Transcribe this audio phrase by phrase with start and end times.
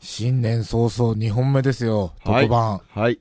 [0.00, 2.80] 新年早々2本目ですよ、はい特番。
[2.94, 3.18] はい。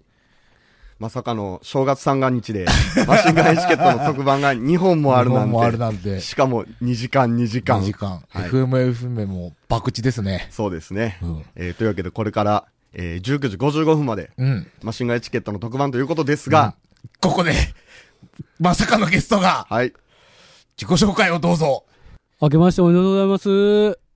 [1.00, 2.66] まさかの正月三が日で、
[3.08, 5.48] マシンガンエチケットの特番が2本もあるなんて。
[5.48, 6.22] 日本もあるなんて。
[6.22, 7.82] しかも2時間2時間。
[7.82, 8.24] 2時間。
[8.30, 10.48] はい FM、FM も爆打ですね。
[10.50, 11.20] そうですね。
[11.22, 14.68] うんえーというわけでこれから、えー19時55分まで、うん。
[14.82, 16.76] マシンガンエチケットの特番ということですが、
[17.22, 17.54] ここで、
[18.60, 19.94] まさかのゲストが、はい。
[20.80, 21.86] 自己紹介をどうぞ。
[22.42, 24.07] 明けましておめでとうございます。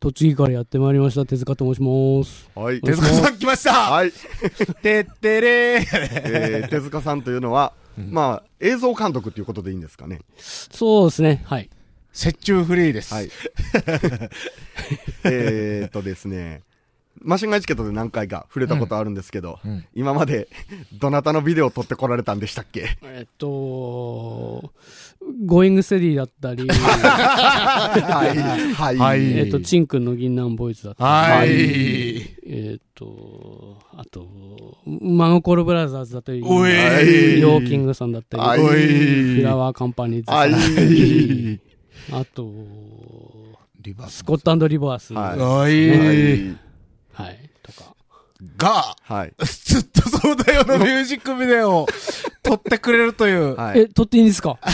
[0.00, 2.50] 栃木からやってまいりました、手塚と申します。
[2.54, 2.80] はい。
[2.80, 4.12] 手塚さん来ましたはい。
[4.82, 10.20] てってれーえー手塚さんというのは、まあ、映像監督ということでいいんですかね。
[10.38, 11.68] そうですね、はい。
[12.14, 13.12] 雪中フリーです。
[13.12, 13.28] はい。
[15.24, 16.62] えーっとですね、
[17.22, 19.70] マシンガンエチケットで何回か触れたことあるんですけど、うん。
[19.70, 20.48] うん今まで
[20.98, 22.96] どなたのビデオを撮ってこられたんでしたっけ？
[23.02, 28.38] えっと、ゴーイングステディだったり、 はい。
[28.72, 28.96] はい。
[28.96, 29.38] はい。
[29.38, 31.50] えっと、チンくんの銀杏ボーイズだったり、はい。
[32.46, 34.26] えっと、あと、
[34.86, 36.72] マノコールブラザーズだったり、おい。
[36.72, 39.36] はいヨーキングさんだったり、はいおい。
[39.36, 42.20] フラワーカンパニーズさんはい。
[42.22, 42.50] あと、
[43.82, 44.18] リバース。
[44.18, 45.38] スコットリバース、はい。
[45.38, 46.69] はお
[47.28, 47.50] い、い。
[47.62, 47.94] とか。
[48.56, 49.34] が、はい。
[49.38, 51.86] ずっとそうだよのミュージックビデオを
[52.42, 53.54] 撮ってくれるという。
[53.54, 53.80] はい。
[53.80, 54.58] え、撮っていいんですか？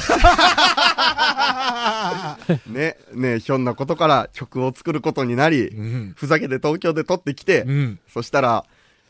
[2.66, 6.14] ね、ね、ひょんなことから曲を作ることになり、うん。
[6.16, 7.98] ふざけて東京で撮ってきて、うん。
[8.12, 8.64] そしたら、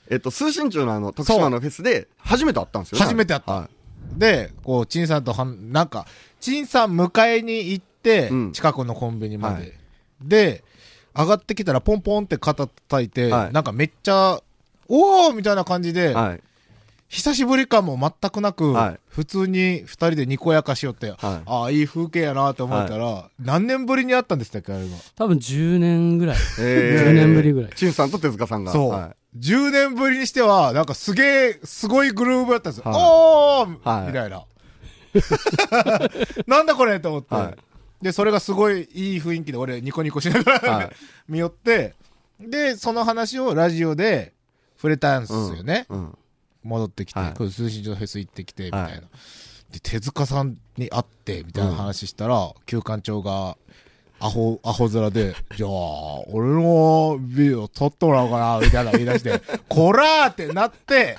[0.09, 3.05] えっと、通信中のあの、徳島のフェスで、初めて会ったんですよね。
[3.05, 3.69] 初めて会ったは
[4.17, 6.07] で、こう、チンさんとはん、なんか、
[6.41, 9.55] チンさん迎えに行ってうん、近くのコンビニまで。
[9.55, 9.73] はい
[10.23, 10.65] で、
[11.17, 14.41] 上がってきたらポンポンって肩叩いて、はいなんかめっちゃ、
[14.89, 16.15] おーみたいな感じで、い。
[16.15, 16.41] はい。
[17.09, 24.97] 久しぶり感も全くなく、はい普通に二人でにこやかしよって、はいああ、いい風景やなって思ったら、何年ぶりに会ったんでしたっけ、あれが？
[25.15, 26.37] 多分10年ぐらい。
[26.61, 27.73] え10年ぶりぐらい。
[27.75, 28.73] チンさんと手塚さんが。
[28.73, 32.91] そう、は10年ぶりにしては、なんかすげえ、すごいグルーブやったんですよ。
[32.91, 34.45] はいおー、はいみたいな。
[36.47, 37.57] なんだこれと思って、はい
[38.03, 40.91] で、それがすごいいい雰囲気で俺ニコニコしながら、はい
[41.29, 41.95] 見よって、
[42.41, 44.35] で、その話をラジオで
[44.77, 45.37] 触れたんですい。
[45.57, 45.87] よね。
[45.89, 46.19] うん。
[46.63, 48.89] 戻ってきて、はい通信上フェス行ってきて、みたいな。
[48.89, 49.03] はい
[49.71, 53.57] で、手塚さんに会って、みたいな話したら、旧館長が、
[54.19, 55.69] アホ、アホ面で、じゃあ、
[56.29, 61.19] 俺のビデオ撮ってもらおうかな、みたいな言い出して、 こらーってなって、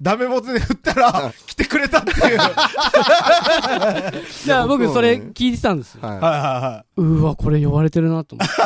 [0.00, 2.38] ダメ元で振ったら、 来てくれたっていう。
[2.38, 6.00] はいじゃあ僕それ聞いてたんですよ。
[6.02, 8.54] ははいはうわ、これ呼ばれてるなと思って。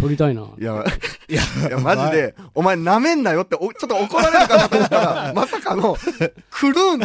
[0.00, 0.42] 撮りたいな。
[0.42, 0.44] い。
[0.60, 0.84] いや、
[1.28, 1.32] い。
[1.32, 5.96] いや、いや、マジで、お前舐めんなよって、おちょっと怒られるかなと思ったら、まさかの、
[6.50, 7.00] くるん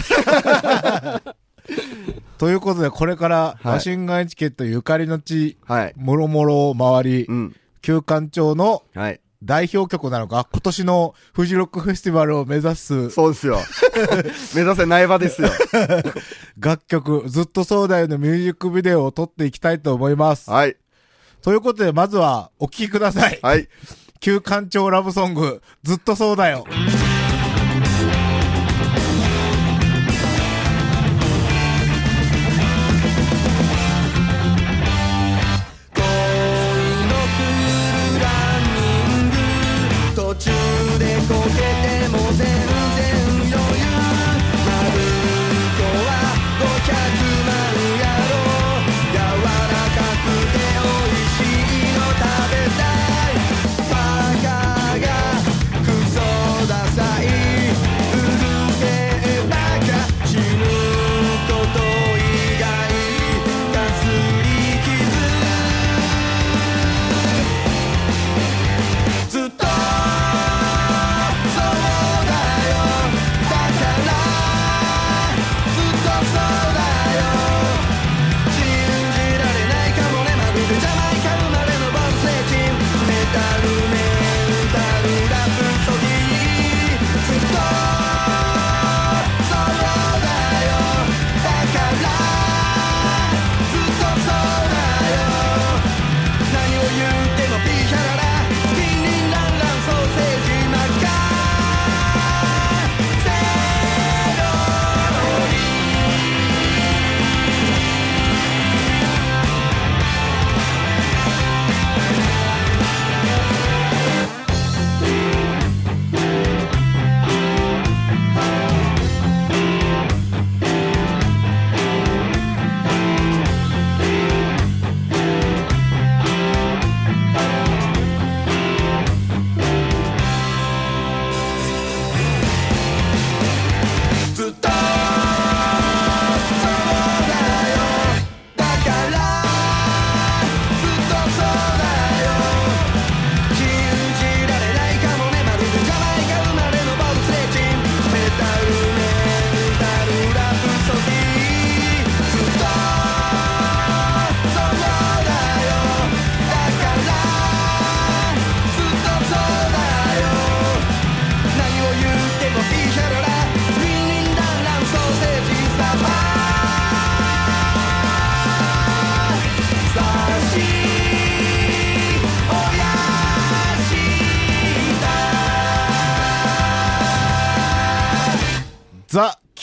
[2.38, 5.94] ということで、これから、はいマシンガンエチケットゆかりの地、はい。
[5.96, 7.56] もろもろを回りう、ん。
[7.82, 9.20] 旧館長のはい。
[9.44, 13.60] 代表曲なのか、今年のフジロックフェスティバルを目指すそうですよ。
[14.56, 15.50] 目指せ苗場ですよ。
[16.58, 20.50] 楽曲、ずっとそうだよのミュージックビデオを撮っていきたいと思います。
[20.50, 20.76] はい。
[21.44, 23.40] ということで、まずはお聴きください。
[23.44, 23.70] はい。
[24.20, 26.66] 旧館長ラブソング、ずっとそうだよ。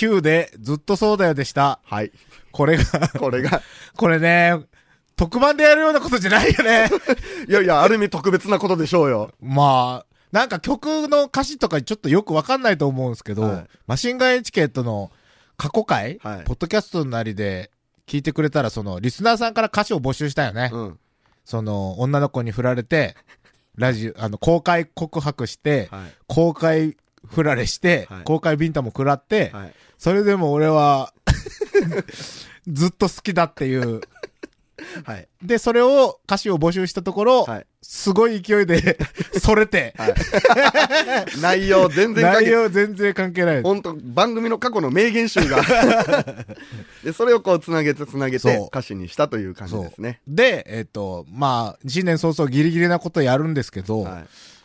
[0.04, 1.80] 9で、ずっとそうだよでした。
[1.84, 2.12] はい。
[2.52, 2.84] これが
[3.18, 3.62] これが。
[3.96, 4.60] これね、
[5.16, 6.88] 特番でやるようなことじゃないよね。
[7.48, 9.32] いやいや、ある意味特別なことでしょうよ。
[9.40, 15.10] まあ、なんか曲の歌詞とかちょっとよくわかんないと思うんですけど、はい、マシンガンエチケットの
[15.56, 17.70] 過去回、はい、ポッドキャストなりで
[18.06, 20.70] 聞いてくれたら、その、リスナーさんから歌詞を募集したよね。
[20.72, 20.98] うん、
[21.44, 23.16] その、女の子に振られて、
[23.76, 29.74] ラジオ、あの、公開告白して、はい、公開振られして、はい公開ビンタも食らって、はい。
[29.98, 31.12] それでも俺は、
[32.66, 34.00] ずっと好きだっていう。
[35.04, 35.28] はい。
[35.42, 37.66] で、それを、歌詞を募集したところ、はい。
[37.82, 38.98] すごい勢いで、
[39.40, 40.14] それて、はい。
[41.40, 43.62] 内容全然関内係容全然関係ない。
[43.62, 45.62] 本当番組の過去の名言集が。
[47.04, 50.20] で、それをこう、つなげてつなげて歌詞にしたという感じですね。
[50.26, 54.20] で、えっ、と、まあ、新年早々ギリギリなことやるんですけど、は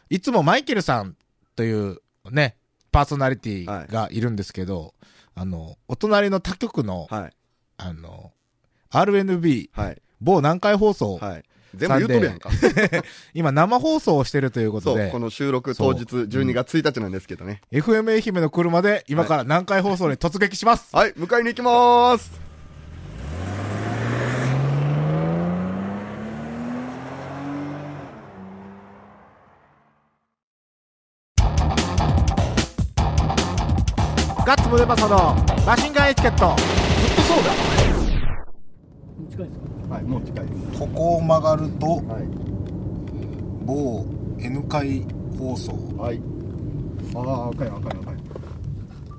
[0.10, 0.16] い。
[0.16, 1.16] いつもマイケルさん
[1.56, 2.00] という
[2.32, 2.56] ね、
[2.92, 4.94] パーソナリティがいるんですけど、
[5.36, 7.32] あの、お隣の他局の、はい。
[7.78, 8.32] あの、
[8.92, 10.02] RNB、はい。
[10.22, 11.44] 某南海放送、はい。
[11.76, 12.50] 全部言うとるやんか。
[13.34, 17.62] 今生放送をしてるということそう、でこ、の収録当日12月1日なんですけどね。
[17.72, 20.96] FM 愛媛の車で今から南海放送に突撃します。
[20.96, 22.49] はい、迎えに行きまーす。
[34.70, 35.36] ガッツムデパソの
[35.66, 36.56] マシンガンエチケット。
[36.56, 37.52] ずっとそうだ。
[39.32, 39.96] 近いですか？
[39.96, 40.80] はい、もう近いです。
[40.80, 42.28] ここを曲がると、はい。
[43.66, 44.06] 某
[44.40, 45.08] N 海
[45.40, 45.72] 放送。
[45.98, 46.22] はい。
[47.16, 48.16] ああ、赤い赤い赤い。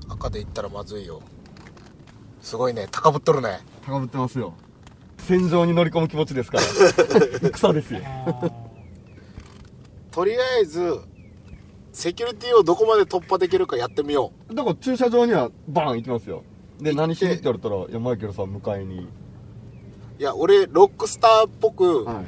[0.09, 1.21] 赤で行ったらまずいよ。
[2.41, 3.59] すごいね、高ぶっとるね。
[3.85, 4.55] 高ぶってますよ。
[5.19, 6.63] 戦場に乗り込む気持ちですから。
[7.53, 8.01] 戦ですよ。
[10.13, 10.97] とりあえず、
[11.93, 16.45] セキュリティをどこまで突破できるかやってみよだから駐車場にはバーン行きますよ。
[16.81, 19.01] で、何しにって言われたら、いや、マイケルさん迎えに。
[19.01, 19.09] う。
[20.19, 22.25] いや、俺、ロックスターっぽくはい。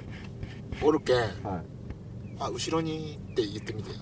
[0.83, 1.29] おるけん、はい。
[2.41, 3.91] あ、後ろにって言ってみて。
[3.93, 4.01] そ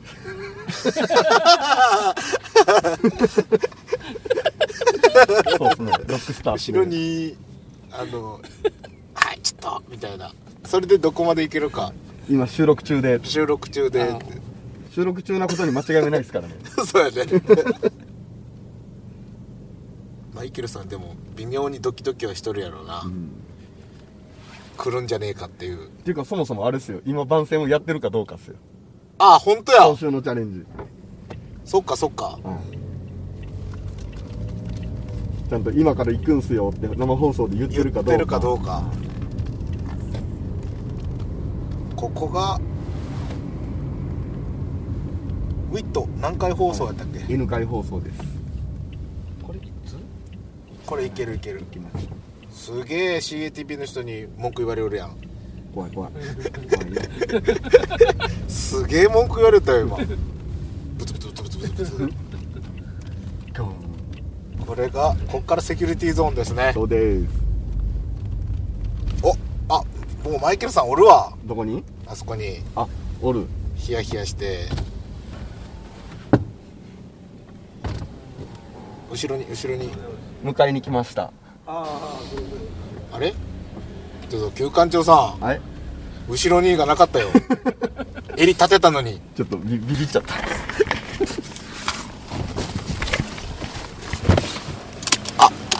[5.67, 5.93] うですね。
[6.07, 6.55] ロックスター。
[6.55, 6.85] 後ろ。
[6.85, 7.37] に、
[7.93, 8.41] あの、
[9.15, 10.33] はい、ちょっと、みたいな。
[10.65, 11.93] それでどこまでいけるか。
[12.29, 14.19] 今収録中で、収録中で。
[14.91, 16.55] 収録中なことに間違いはないですからね。
[16.85, 17.43] そうやね。
[20.35, 23.05] マイケルさんでも微妙にドキドキはしとるやろうな。
[24.77, 25.87] 来るんじゃねえかっていう。
[25.87, 27.01] っていうか、そもそもあれですよ。
[27.05, 28.57] 今番宣をやってるかどうかですよ。
[29.19, 29.97] あ、本当や今。
[29.97, 30.65] 週のチャレンジ。
[31.65, 32.39] そっかそっか。
[35.51, 38.13] ちゃんと今から行くんすよって生放送で言って言るかどうか。
[38.15, 38.83] ってるかどうか。
[41.97, 42.59] ここが、
[45.71, 48.19] ウィット何回放送やったっけ、N 会放送です。
[49.43, 49.97] これいつ？
[50.85, 51.61] これいけるいける。
[51.61, 51.91] 行きま
[52.51, 52.65] す。
[52.65, 55.17] すげえ CATV の人に文句言われるやん。
[55.73, 56.13] 怖い怖い。
[56.13, 57.03] 怖いよ。
[58.49, 59.97] すげえ文句言われたよ今。
[60.99, 62.15] ブツブツブツブツブツブツ。
[64.67, 66.73] これがこっからセキュリティゾーンですね。
[66.75, 67.29] そうです。
[69.23, 69.37] お
[69.69, 69.85] あ
[70.25, 71.33] もうマイケルさんおるわ。
[71.45, 71.85] どこに？
[72.07, 72.59] あそこに。
[72.75, 72.89] あ、
[73.23, 73.47] おる。
[73.77, 74.67] ヒヤヒヤして
[79.11, 79.91] 後ろに後ろに。
[80.45, 81.33] 迎えに来ました。
[81.67, 81.85] あ
[83.19, 83.35] れ？
[84.31, 85.41] ちょっと旧館長さん。
[85.41, 85.61] はい。
[86.29, 87.29] 後ろにがなかったよ。
[88.39, 89.21] 襟立てたのに。
[89.37, 90.35] ちょっとビビビっちゃった。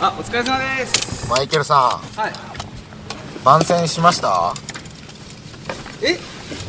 [0.05, 0.09] あ！
[0.19, 1.29] お疲れ様です。
[1.29, 2.19] マイケルさん。
[2.19, 2.33] はい。
[3.45, 4.53] 番宣しました？
[6.03, 6.17] え？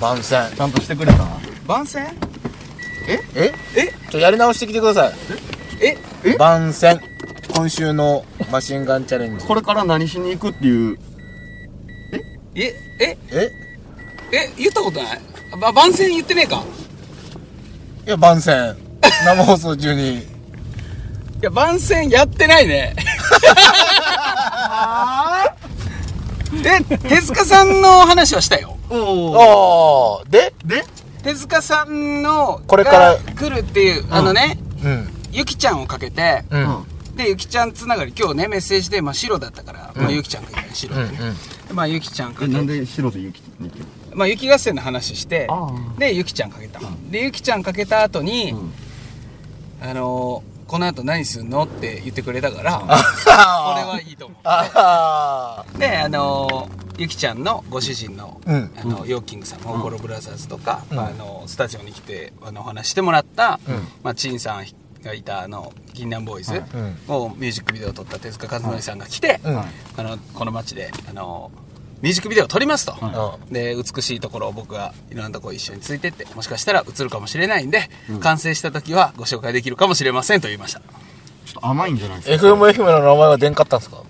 [0.00, 0.50] 番宣。
[0.56, 1.26] ちゃんとしてくれた？
[1.66, 2.06] 番宣？
[3.08, 3.20] え？
[3.34, 3.52] え？
[4.10, 5.12] ちょやり直してきてください。
[5.80, 6.11] ええ？
[6.38, 7.00] 番宣。
[7.54, 9.44] 今週のマシンガンチャレンジ。
[9.44, 10.98] これから何しに行くっていう？
[12.54, 12.74] え？
[13.00, 13.16] え？
[13.30, 13.50] え？
[14.32, 14.52] え？
[14.56, 15.20] 言ったことない？
[15.60, 16.62] ば番宣言ってねえか？
[18.06, 18.76] いや番宣。
[19.24, 20.18] 生放送中に。
[20.18, 20.22] い
[21.42, 22.94] や番宣やってないね。
[26.64, 28.78] え手塚さんの話はしたよ。
[28.90, 30.20] おお。
[30.22, 30.54] ああで？
[30.64, 30.84] で
[31.22, 33.16] 手塚さんのこれから。
[33.16, 34.58] が来るっていう、あのね。
[34.84, 36.44] うんゆきちゃんをかけて
[37.16, 48.54] でゆきちゃんつながり今日ねメッセージで、まあ、白だったから、まあ、ゆきちゃんがいたね白で、でまあゆきちゃんかえ、けなんで白で雪に行くまあ、雪合戦の話してあでゆきちゃんかけた、でゆきちゃんかけた後に、
[49.80, 54.38] あのーこの後何すんのって言ってくれたからこれはいいと思う。
[54.44, 58.70] あであのーゆきちゃんのご主人の,、うん。
[58.76, 60.98] あのヨーキングさんモーゴロブラザーズとか、うん。
[60.98, 63.74] あのスタジオに来てあのお話してもらった、うん。
[64.02, 64.64] まあ、陳さん
[65.02, 66.56] がいたあの銀杏ボーイズん
[67.08, 69.58] をミュージックビデオを撮った手塚和則さんが来て、うん。
[69.58, 69.64] あ
[69.98, 71.50] のこの街であの
[72.00, 72.94] ミュージックビデオを撮りますと、
[73.50, 77.88] うで美しいところを僕がいろんなところ一緒についてってもしかしたら映るかもしれないんで、
[78.20, 80.80] 完成した時はご紹介できるかもしれませんと言いました。
[80.80, 84.02] ちょっと甘いんじゃないですか？FM 愛媛の名前は出んかったんですか？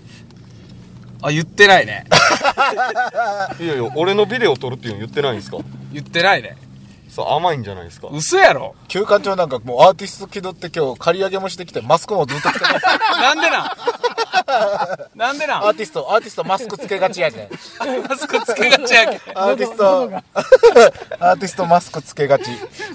[1.21, 2.05] あ言ってないね。
[3.59, 5.57] いやいや俺のビデオ撮るっていうの言ってないんですか？
[5.91, 6.57] 言ってないね
[7.13, 8.07] そう甘いんじゃないですか。
[8.11, 8.73] 嘘やろ。
[8.87, 12.85] 休館長なんかもうアーティスト気取って今日借り上げもしてきてマスクもずっとつけてます。
[13.21, 15.17] なんでなん？
[15.17, 15.63] なんでなん？
[15.65, 17.49] アーティストアーティストマスクつけがちやね
[18.09, 19.37] マスクつけがちやけん。
[19.37, 20.09] アーティスト
[21.23, 22.45] アーティストマスクつけがち。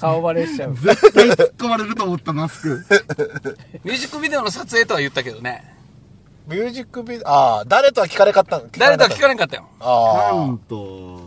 [0.01, 0.73] 顔バレしちゃう。
[0.73, 2.85] 突っ込まれると思ったマスク。
[3.85, 5.77] ミュージックビデオの撮影とは言ったけどね。
[6.49, 9.69] ミュージックビデオああ誰とは聞かれかった誰とは聞かれれんかったよ。
[9.79, 11.18] あなんと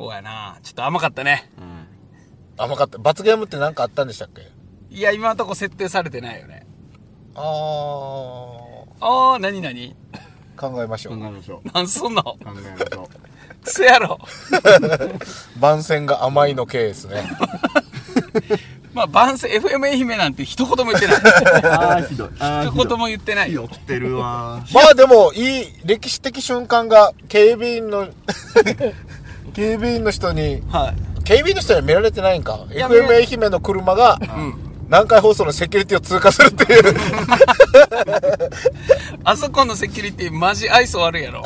[0.00, 0.58] そうやな。
[0.62, 1.50] ちょっと甘かったね。
[2.56, 2.96] あ甘かった。
[2.96, 4.48] 罰ゲームって何かあったんでしたっけ？
[4.94, 6.66] いや今のとこ設定されてないよね。
[7.34, 7.42] あ
[9.00, 9.94] ああ何何？
[10.14, 10.18] あ
[10.60, 11.18] 考えましょう。
[11.18, 11.68] 考えましょう。
[11.72, 12.22] なんすんの？
[12.22, 13.08] 考えましょ
[13.62, 14.18] クソやろ
[15.60, 17.22] 番宣が甘いの系ですね。
[18.94, 21.16] まあ番宣 FM 愛媛なんて一言も言ってない。
[21.72, 22.28] ああひどい。
[22.40, 23.68] あ一言も言ってないよ。
[23.70, 28.08] 酔ってるわまあでもいい歴史的瞬間が警備員の
[29.60, 31.22] 警備員の人にはい。
[31.24, 32.64] 警備員の人には見られてないんか？
[32.70, 34.54] や FM 愛媛の車がうん。
[34.86, 36.94] 南海放送のセキュリティを通過するっていう。
[39.22, 41.42] あそこのセキュリティマジ愛想悪いやろ。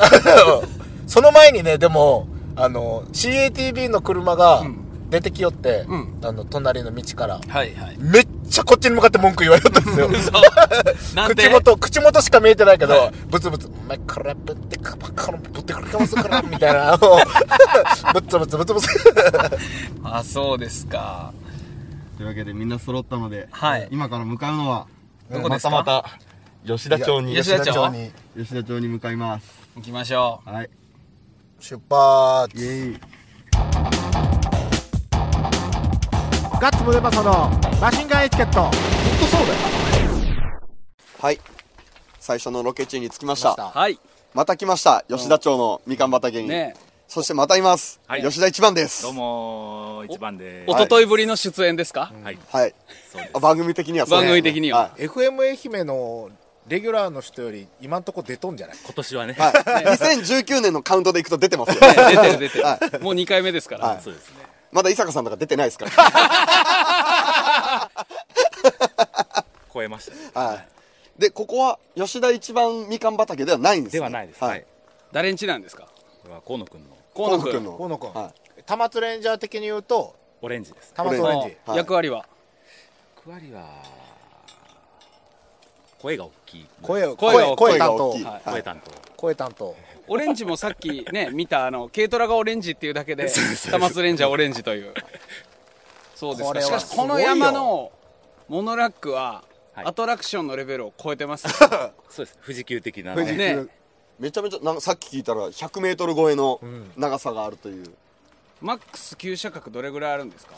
[1.07, 4.77] その前にねでもあの CATV の車がん
[5.09, 6.19] 出てきよって、うん。
[6.23, 7.39] あの隣の道から。
[7.47, 7.97] はいはい。
[7.99, 10.09] めっちゃこっちに向かって文句言われよったんですよ。
[11.27, 16.97] 口元口元しか見えてないけど、ブツブツ「お前これぶってかばっかのぶってくるかもするから」みたいな。
[16.97, 17.17] のを
[18.13, 18.87] ブツブツブツブツ。
[20.03, 21.33] あそうですか。
[22.17, 23.87] というわけでみんな揃ったので、はい。
[23.91, 24.87] 今から向かうのは
[25.31, 25.69] どこですか？
[25.69, 26.09] またまた
[26.65, 27.35] 吉田町に。
[27.35, 27.89] 吉田町。
[27.89, 28.11] に。
[28.37, 29.45] 吉田町に向かいます。
[29.75, 30.69] 行きましょはい。
[31.59, 32.57] 出発。
[32.57, 32.99] イエイ
[36.61, 38.71] ガッツムデパソのマシンガンエチケット。
[38.71, 39.59] ずっとそうだよ。
[41.19, 41.39] はい。
[42.19, 43.51] 最初のロケ地に着きました。
[43.51, 43.99] うはい。
[44.33, 45.03] また来ました。
[45.09, 46.75] 吉田町のみかん畑に、ね
[47.07, 48.23] そしてまたいます、はい。
[48.23, 49.03] 吉田一番です。
[49.03, 52.37] どうも一番でおとといぶりの出演ですか、はい。
[52.49, 52.73] はい。
[53.39, 54.91] 番組的にはそう番組的には。
[54.97, 56.29] FM 愛媛の
[56.67, 58.77] レギュラーの人より今んとこ出とんじゃない？
[58.83, 59.33] 今年はね。
[59.33, 61.81] はい、はい、2019年のカウントでいくと出てますよ。
[61.81, 64.01] ね出てる出てる、はもう2回目ですから、はい。
[64.01, 64.44] そうですね
[64.75, 65.91] まだ伊坂さんとか出てないですから。
[69.73, 70.17] 超えましたね。
[70.33, 70.67] はい。
[71.17, 74.43] でここは吉田一番みかん畑ではないんです、ね、ではないです。
[74.43, 74.59] ははい。
[74.59, 74.63] い
[75.13, 75.83] 誰んちなんですか？
[76.23, 76.89] これは河野くんの。
[77.15, 78.33] 河野君河野君の河野君は
[78.65, 80.91] 多摩レンジャー的に言うとオレンジです。
[80.93, 81.57] 多摩オレンジ。
[81.65, 81.77] はい。
[81.77, 82.25] 役割は？
[83.15, 83.63] 役割は
[86.01, 86.67] 声が大きい。
[86.81, 88.23] 声を声が声が大きい。
[88.25, 88.41] はい。
[88.43, 88.91] 声担当。
[89.15, 89.73] 声担当
[90.07, 93.27] オレンジもさっきね 見たあの軽トラがオレンジっていうだけで
[93.69, 94.93] タマツレンジャーオレンジという。
[96.15, 96.61] そうです。
[96.65, 97.91] しかしこの山の
[98.47, 99.43] モノラックは
[99.73, 99.85] はい。
[99.87, 101.47] アトラクションのレベルを超えてます、
[102.09, 102.39] そうです。
[102.45, 103.37] 富士急的な富士急。
[103.37, 103.67] ね。
[104.17, 106.61] めちゃめちゃなんかさっき聞いたら 100m 超えの
[106.95, 107.85] 長さがあるという、
[108.61, 110.53] マックス急車角どれぐらいあるんですか？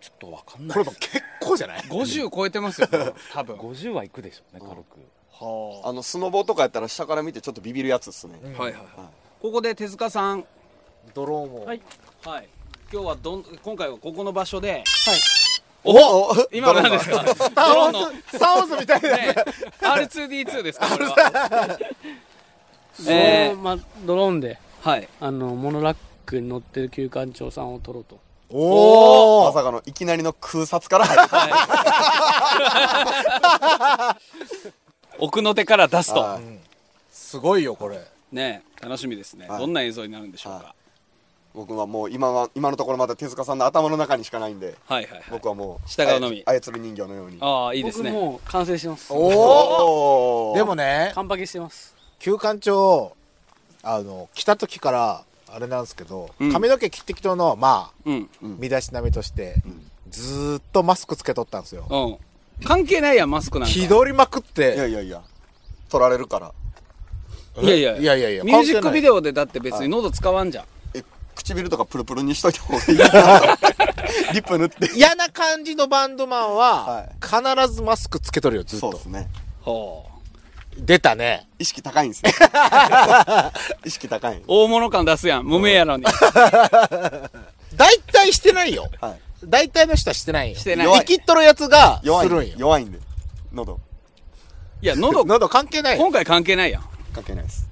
[0.00, 0.78] ちょっとわかんない。
[0.82, 2.88] ですこれも結構じゃない？50超えてますよ
[3.34, 3.56] 多分。
[3.56, 4.98] 50はいくでしょうね軽く。
[4.98, 5.04] は
[5.40, 5.92] あ。
[5.92, 8.86] のスノボとかやったら下から見てちょっとビビるやつですね、あはいはいはい。
[9.40, 10.44] ここで手塚さん。
[11.14, 11.64] ドローンを。
[11.64, 11.80] はい。
[12.24, 12.48] はい。
[12.92, 14.82] 今日はどん今回はここの場所で。
[15.82, 17.24] お 今何ですか？
[17.26, 19.16] スター・ウォーズスター・ウォーズみたいな。
[19.16, 19.34] ね。
[19.80, 20.88] R2D2 ですか？
[20.90, 21.78] これは。
[23.08, 25.08] えーまあ、ドローンではい。
[25.20, 28.18] あのモノラックに乗ってる旧館長さんを撮ろうと。
[28.52, 31.22] おおまさかのいきなりの空撮から入る
[35.20, 36.20] 奥の手から出すと。
[36.20, 36.42] はい。
[37.10, 38.00] すごいよこれ。
[38.32, 39.58] ね楽しみですね、はい。
[39.58, 40.74] どんな映像になるんでしょうか、は
[41.54, 45.22] 僕はもう今は今のところまだ手塚さんの頭の中にしかないんではい、はいはい。
[45.30, 46.42] 僕はもう従うのみ。
[46.46, 47.38] 操操り人形のように。
[47.40, 48.12] ああいいですね。
[48.12, 49.12] 僕もう完成してます。
[49.12, 51.94] おお でもね完パケしてます。
[52.18, 53.16] 旧館長
[53.82, 56.52] あの来た時からあれなんですけど、うん。
[56.52, 58.30] 髪の毛切ってきとのまあうん。
[58.40, 59.56] 身だしなみとして、
[60.08, 62.29] ずーっとマスクつけとったんですよ、うん
[62.64, 63.74] 関係ないやんマスクなんか。
[63.74, 65.22] 気取りまくっいてやいやいや。
[65.88, 66.52] 取られるから。
[67.62, 68.16] いやいやいや。
[68.16, 70.64] いやいやミュージックビデオオでだって別に喉使わんじゃん。
[70.94, 73.04] え唇とかプルプルにしといた方がいいな
[74.32, 74.90] リップ塗って。
[74.94, 77.10] 嫌な感じのバンドマンは、はい。
[77.22, 78.92] 必ずマスクつけとるよずっと。
[78.92, 79.28] そうですね。
[79.62, 80.10] ほう。
[80.78, 81.46] 出たね。
[81.58, 82.32] 意識高いんですね。
[83.84, 86.04] 意識高い大物感出すやん無名やのに。
[87.76, 88.88] 大体してないよ。
[89.00, 90.56] はい大体の人はしてないよ。
[90.58, 92.56] してない生きっとるやつが弱いんでするんよ。
[92.58, 92.98] 弱いんで
[93.52, 93.80] 喉
[94.82, 96.02] いや、 喉、喉関係ないよ。
[96.02, 96.84] 今回関係ないやん。
[97.14, 97.68] 関係ないです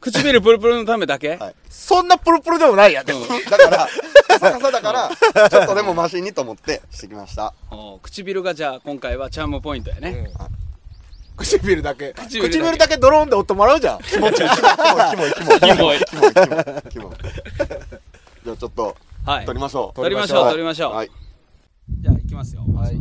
[0.00, 1.36] 唇プルプルのためだけ？
[1.36, 3.06] はいそんなプルプルでもないやん。
[3.06, 3.20] でも。
[3.50, 3.88] だから
[4.28, 10.30] カサカサだからちょっとでもマシにと思ってしてきましたお唇がじゃあ今回はチャームポイントやね。
[11.36, 12.12] 唇だけ。
[12.14, 13.98] 唇だけ唇だけドローンで音もらうじゃん。
[14.00, 14.72] 気持ちいいキモい
[15.10, 15.98] キモいキモいキモい。
[15.98, 17.16] キモいキモいキモい
[18.44, 18.96] じゃあちょっと
[19.26, 19.44] はい。
[19.44, 20.92] 撮りましょう撮りましょう、はい撮りましょう。
[20.94, 21.10] はい
[22.00, 22.64] じゃあ行きますよ。
[22.74, 22.96] はい。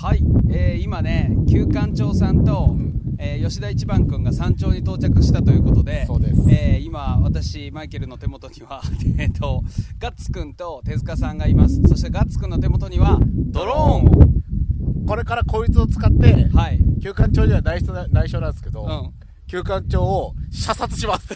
[0.00, 0.24] はい。
[0.50, 2.74] えー、今ね、旧館長さんと、
[3.18, 8.80] えー吉田一番君が山頂に到着したということで、そうですえー今、私、マイケルの手元には、
[9.18, 9.62] えっと、
[9.98, 11.82] ガッツ君と手塚さんがいます。
[11.82, 15.06] そしてガッツ君の手元には、ドローンを。
[15.06, 16.80] これからこいつを使って、はい。
[17.02, 19.27] 休館長には内緒な内緒なんですけど、うん。
[19.48, 21.28] 休館長を射殺します。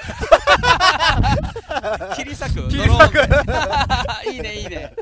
[2.16, 2.68] 切り裂く。
[2.68, 3.14] 切り裂く。
[3.14, 4.34] ドローン。
[4.34, 4.92] いいねいいね。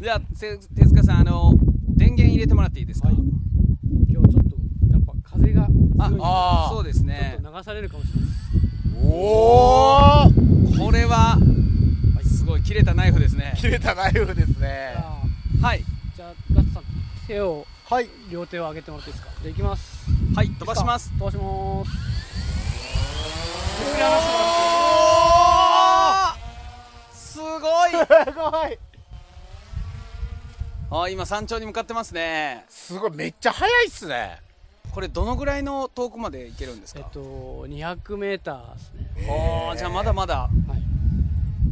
[0.00, 1.52] じゃあせ手塚さんあの
[1.88, 3.18] 電源入れてもらっていいですか、今
[4.22, 4.56] 日ちょっと
[4.92, 7.38] やっぱ風が強いんであそうですね。
[7.42, 8.30] ちょっと流されるかもしれない。
[9.06, 11.36] おーこれは
[12.24, 13.54] すごい切れたナイフですね。
[13.56, 14.94] 切れたナイフですね。
[15.60, 15.82] はい。
[16.16, 16.84] じゃあガッツさん
[17.26, 18.08] 手をはい。
[18.30, 19.32] 両手を上げてもらっていいですか？
[19.42, 20.04] じゃあいきます。
[20.36, 21.10] はい飛ばします。
[21.18, 21.90] 飛ばします
[27.12, 27.90] すごい。
[27.90, 28.78] すごい。
[30.90, 32.64] あ今山頂に向かってますね。
[32.68, 34.38] すごい、めっちゃ速いっすね。
[34.92, 39.28] これどのぐらいの遠くまで行けるんですか、えっと200メーターですね。
[39.28, 40.42] おーじゃあまだまだ。
[40.42, 40.50] はい。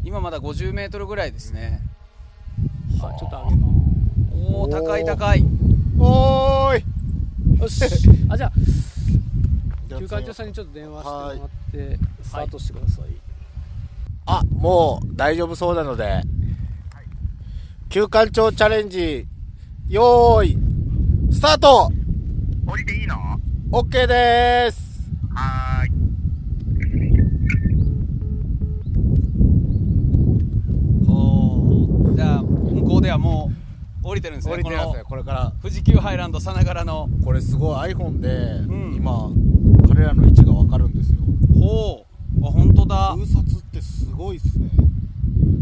[0.04, 1.80] 今まだ50メートルぐらいですね。
[3.00, 3.68] はいちょっと上げま
[4.50, 5.44] おお高い高い。
[6.00, 6.84] おーい。
[7.70, 8.08] すよし。
[8.28, 8.52] あじゃあ
[9.98, 11.38] 休館長さんにちょっと電話してもらっ
[11.72, 13.04] てスタートしてください。
[14.26, 16.22] あ、もう大丈夫そうなので、
[17.88, 19.26] 休館長チャレンジ、
[19.88, 20.58] よーい、
[21.32, 21.90] スタート。
[22.66, 23.16] 降りていいの
[23.70, 25.10] !OK でーす。
[25.34, 25.92] はーい。
[32.14, 33.50] じゃあ向こうではも
[34.04, 34.54] う降りてるんですね。
[34.54, 35.52] 降りてますね、これから。
[35.62, 37.08] 富士急ハイランドさながらの。
[37.24, 38.94] これすごい iPhone で、ん。
[38.94, 39.30] 今、
[40.02, 41.20] 彼らの位置がわかるんですよ。
[41.60, 42.04] ほ
[42.40, 42.44] う。
[42.44, 43.14] あ本当だ。
[43.16, 44.68] 空撮ってすごいっすね。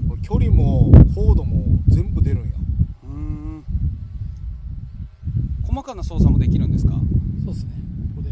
[0.09, 2.55] これ距離も高度も全部出るんや。
[3.05, 3.65] うーん。
[5.63, 6.95] 細かな操作もできるんですか？
[7.45, 7.73] そうですね。
[8.17, 8.31] ここで。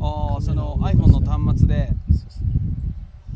[0.00, 1.88] ああその iPhone の端末で。
[2.12, 2.52] そうですね。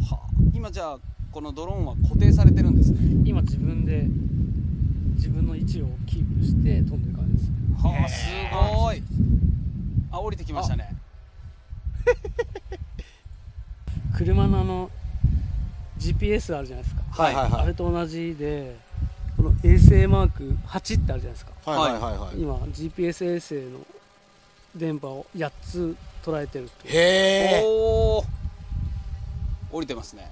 [0.09, 0.29] はあ。
[0.55, 0.99] 今じゃあ
[1.33, 2.99] このドローンは固定されてるんですね。
[3.25, 4.07] 今自分で
[5.17, 7.57] 自分の位置をキープして飛んでる感じですね。
[7.77, 8.25] はあす
[8.81, 9.03] ごい。
[10.13, 10.97] あ降りてきましたね
[14.17, 14.91] 車のあの
[15.99, 17.03] GPS あるじゃないですか。
[17.11, 17.63] はいはいはい。
[17.63, 18.77] あれと同じで
[19.37, 21.53] この衛星マーク8ってあるじゃないですか。
[21.65, 22.41] はいはいはいはい。
[22.41, 23.85] 今 GPS 衛星の
[24.75, 27.67] 電波を8つ捉えてるとへー。
[27.67, 28.25] おお
[29.71, 30.31] 降りてますね。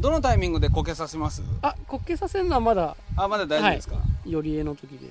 [0.00, 1.42] どのタイミングでこけさせます？
[1.60, 5.06] あ滑稽させるのはまだあまだ大丈夫ですか、よりえの時で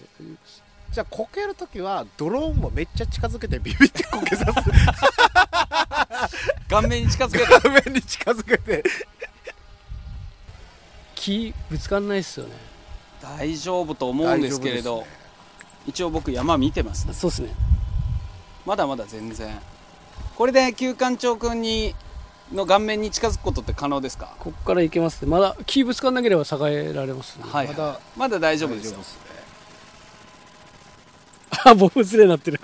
[0.91, 4.51] じゃあこけるときはドローンもめっちゃ近づけてビビってこけさす
[6.69, 8.83] 顔面に近づける画面に近づけて。
[11.15, 12.53] 木ぶつかんないっすよね。
[13.21, 15.19] 大丈夫と思うんですけれど、大丈夫です
[15.87, 17.13] 一応僕山見てますね。
[17.13, 17.49] そうっすね。
[18.65, 19.59] まだまだ全然。
[20.35, 21.95] これで旧館長君に
[22.53, 24.35] の顔面に近づくことって可能ですか？
[24.39, 25.29] ここから行けますね。
[25.29, 27.43] まだ木ぶつかんなければ下えられますね。
[27.47, 28.99] はい、まだまだ大丈夫ですよ。
[31.65, 32.59] あボブスレーになってる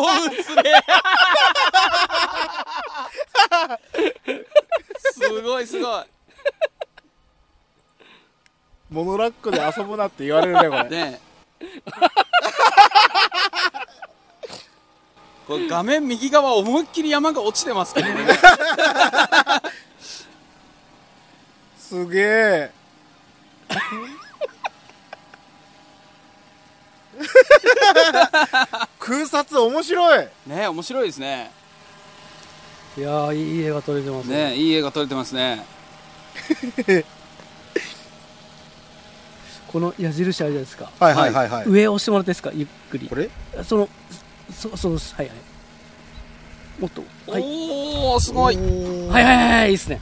[0.00, 4.44] ボブスレー
[5.12, 6.04] すごいすごい。
[8.90, 11.26] モノラックで遊ぶなって言われるねこれねえ。
[15.46, 18.14] これ画面右側思いっきり山が落ちてますけどね。
[21.78, 22.70] すげえ
[29.06, 30.24] 空撮面白い。
[30.48, 31.52] ねえ面白いですね。
[32.98, 34.54] いやーいい絵が撮れてますね。
[34.54, 35.64] えいい絵が撮れてますね。
[39.68, 40.90] この矢印あるじゃないですか。
[40.98, 42.50] はいはいはいはい、上押してもらっていいですか？
[42.52, 43.06] ゆっくり。
[43.08, 43.30] これ？
[43.62, 43.88] その
[44.52, 45.36] そそうですはいはい。
[46.80, 47.04] もっと。
[47.30, 47.42] はい。
[47.44, 48.56] おおすごい。
[48.56, 50.00] はいはいはいはいいいっすね。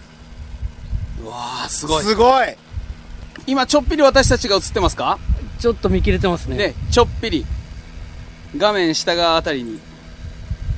[1.23, 2.05] うわーすごい。
[2.05, 2.57] すごい。
[3.47, 5.19] 今ちょっぴり私たちが映ってますか？
[5.61, 6.57] ちょっと見切れてますね。
[6.57, 7.45] ねちょっぴり
[8.57, 9.81] 画面下側あたりに。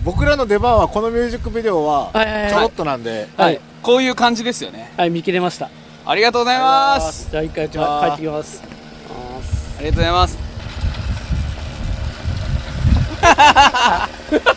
[0.05, 2.51] 僕らの出番はこのミュージックビデオははいはいはい。
[2.53, 3.61] ちょろっとなんで、はい。
[3.83, 4.93] こういう感じですよね。
[4.97, 5.69] はい見切れました。
[6.05, 7.29] ありがとうございます。
[7.31, 8.07] じゃあ一回じゃあ。
[8.11, 8.63] 帰ってきます。
[9.79, 10.39] ありがとうございます。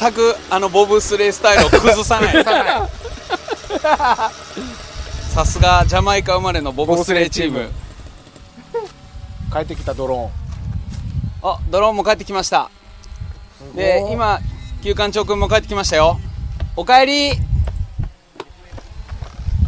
[0.00, 2.44] 全くあのボブスレースタイルを崩さない。
[5.34, 7.68] さすがジャマイカ生まれのボブスレーチーム
[9.52, 10.30] 帰ってきたドロ
[11.42, 12.70] あドローンも帰ってきました。
[13.74, 14.40] で今
[14.82, 16.18] 旧館長君も帰ってきましたよ。
[16.76, 17.32] おかえり。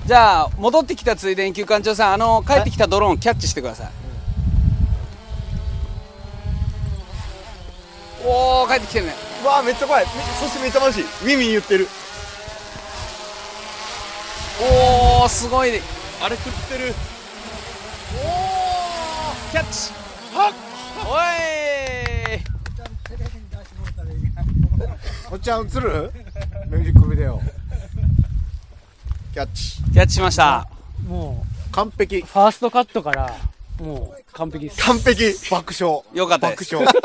[0.07, 3.89] じゃあ戻ってきたついでに旧館長さんあの帰ってきたドローンキャッチしてください。
[8.25, 9.15] おお帰ってきてるね。
[9.43, 10.05] うわあめっちゃ怖い。
[10.05, 10.11] み
[10.41, 11.03] そしてめっちゃ楽しい。
[11.03, 11.87] ウィンウィン言ってる。
[15.21, 15.73] おおすごい。
[15.73, 15.81] ね
[16.21, 16.95] あれ食ってる
[19.51, 19.93] キャッチ。
[20.37, 21.21] おい。
[24.77, 26.13] ーンおっちゃん映る？
[26.67, 27.41] ミュージックビデオ。
[29.33, 29.83] キャッチ。
[29.85, 30.69] キャッチしました。
[31.07, 32.19] も完璧。
[32.19, 33.35] うファーストカットから
[33.81, 34.85] もう完璧です。
[34.85, 35.33] 完璧。
[35.51, 36.03] 爆笑。
[36.13, 36.77] よかったです。
[36.77, 37.03] 爆笑。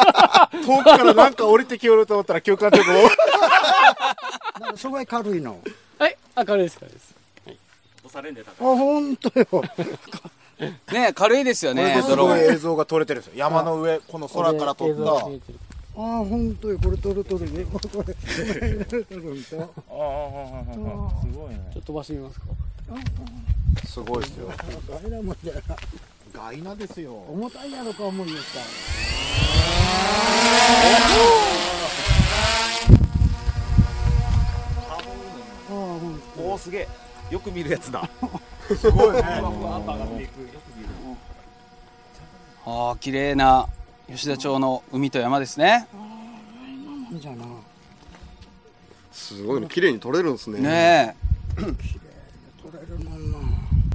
[0.66, 3.10] 遠くからなんか降りてきよると思ったら休館長も
[4.76, 5.62] すごい軽いの。
[5.98, 8.36] はい明るいです明るい。
[8.36, 9.48] ですあ、本当よ。
[10.60, 14.88] ね軽いですよねすごい映像が撮れてるんですよ山の上この空から撮っ
[15.30, 15.60] 見えてる
[15.96, 16.80] あ、本当よ。
[16.84, 17.66] これ取る取るね。
[17.72, 18.16] これ、これ、
[18.84, 19.48] 取るんだ。
[19.50, 19.70] ちょ
[21.70, 22.48] っと飛ばしてみますか
[23.80, 24.50] たすごいですよ
[24.90, 25.62] ガイナもんじゃな
[26.34, 28.60] ガイナですよ重たいやろか思うんですか。
[34.90, 36.42] ああ、ほんと。
[36.42, 36.88] おおすげえ
[37.34, 38.08] よく見るやつだ。
[38.78, 39.24] すごいね。
[42.66, 43.68] ああ綺麗な
[44.08, 45.88] 吉田町の海と山ですね。
[47.12, 47.46] いいじゃな。
[49.12, 50.60] すごいの綺麗に撮れるんですね。
[50.60, 51.16] ね
[51.56, 51.76] 取
[52.72, 53.40] れるもんな。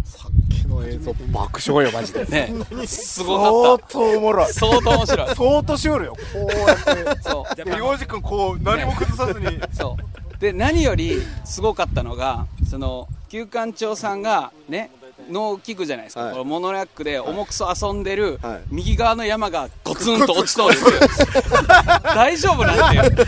[0.05, 2.27] さっきの映像爆笑よマジで。
[2.29, 2.87] えねえ。
[2.89, 4.47] すごかっ相当おもろい。
[4.49, 5.29] た相当面白い。
[5.37, 7.23] 相当シュールよこうやって。
[7.23, 7.55] そう。
[7.55, 14.91] で洋二君こう何も崩さずにそうで何よりすごかったのがその旧館長さんがね
[15.31, 16.33] 農機具じゃないですか、はい。
[16.33, 18.61] このモノラックで重くそ遊んでる、はい。
[18.71, 20.85] 右側の山がゴツンと落ちそうです。
[20.85, 20.91] よ
[22.03, 23.27] 大丈夫なんていう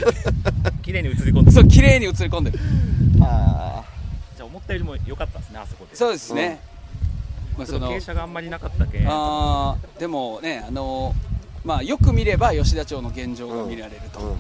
[0.82, 2.58] 綺麗に映り込んでそう綺麗に映り込んでる。
[3.20, 3.84] あ
[4.36, 5.96] じゃあ思ったよりも良かったですねあそこで。
[5.96, 6.62] そうですね、
[7.58, 9.06] まあ、その傾斜があんまりなかったけん。
[9.08, 11.12] あーでもねあの
[11.64, 14.36] まあよく見れば吉田町の現状が見られると、うん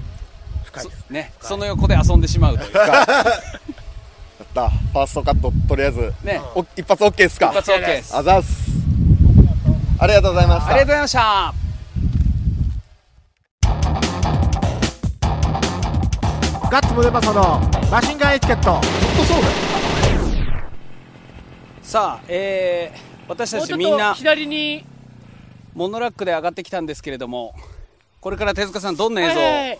[0.70, 1.32] 深いですそね。
[1.40, 2.78] その横で遊んでしまうというか。
[2.80, 3.06] やっ
[4.54, 4.70] た。
[4.70, 6.12] ファーストカットとりあえず。
[6.22, 6.40] ね。
[6.54, 7.48] お一発 OK ですか？
[7.48, 8.16] 一発 OK です。
[8.16, 8.70] あざっす。
[9.98, 10.68] ありがとうございました。
[10.68, 11.54] ありがとうございました。
[16.70, 18.80] ガッツムデパソのマシンガンエチケット。
[21.82, 24.84] さあえー私たちみんなと左に。
[25.72, 27.54] モノラックで上がってきたんですけれども
[28.20, 29.78] これから手塚さんどんな映像をはいはいはい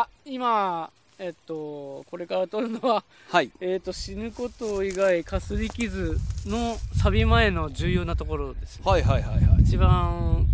[0.00, 3.50] あ今えっとこれから撮るのははい。
[3.60, 9.62] えっと死ぬこと以外かすり傷のサビ前の重要なところですはいはいはいはい。
[9.62, 10.46] 一番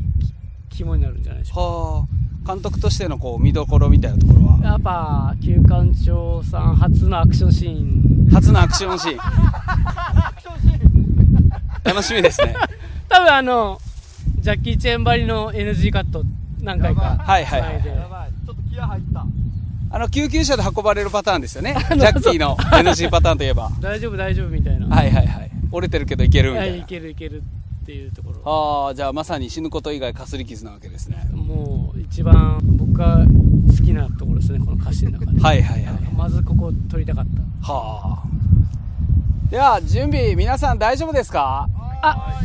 [0.70, 2.06] き肝になるんじゃないでしょうは
[2.46, 2.54] あ。
[2.54, 4.58] 監督としてのこう見どころみたいなところは？
[4.58, 8.30] かやっぱ旧館長さん初のアクションシーン。
[8.32, 9.18] 初のアクションシーン。
[11.84, 12.54] 楽しみですね。
[13.10, 13.78] 多分あの
[14.40, 16.24] ジャッキー・チェンばりの NG カット
[16.62, 17.90] 何回かはいはいはい繋で
[19.90, 21.74] あの救急車で運ばれるパターンですよね。
[21.96, 23.70] ジャッキーの NG パターンといえば。
[23.80, 24.86] 大丈夫大丈夫みたいな。
[24.88, 25.50] はいはいはい。
[25.70, 27.42] 折れてるけどいけるみたはいいなけるいける
[27.82, 28.86] っていうところ。
[28.86, 31.28] ああじゃあまさに死ぬこと以外かすり傷なわけですね。
[31.32, 33.18] もう一番僕が
[33.68, 35.40] 好きなところですねこの歌詞の中で。
[35.40, 37.26] はいはいはいまずここ撮りたかっ
[37.62, 37.72] た。
[37.72, 39.50] はあ。
[39.50, 41.68] では準備皆さん大丈夫ですか？
[42.02, 42.40] あ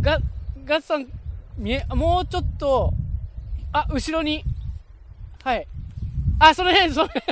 [0.00, 0.18] ガ
[0.64, 1.06] ガッツさん
[1.58, 2.94] 見えもうちょっと
[3.72, 4.44] あ後ろに
[5.42, 5.66] はい。
[6.38, 7.24] あその辺その辺。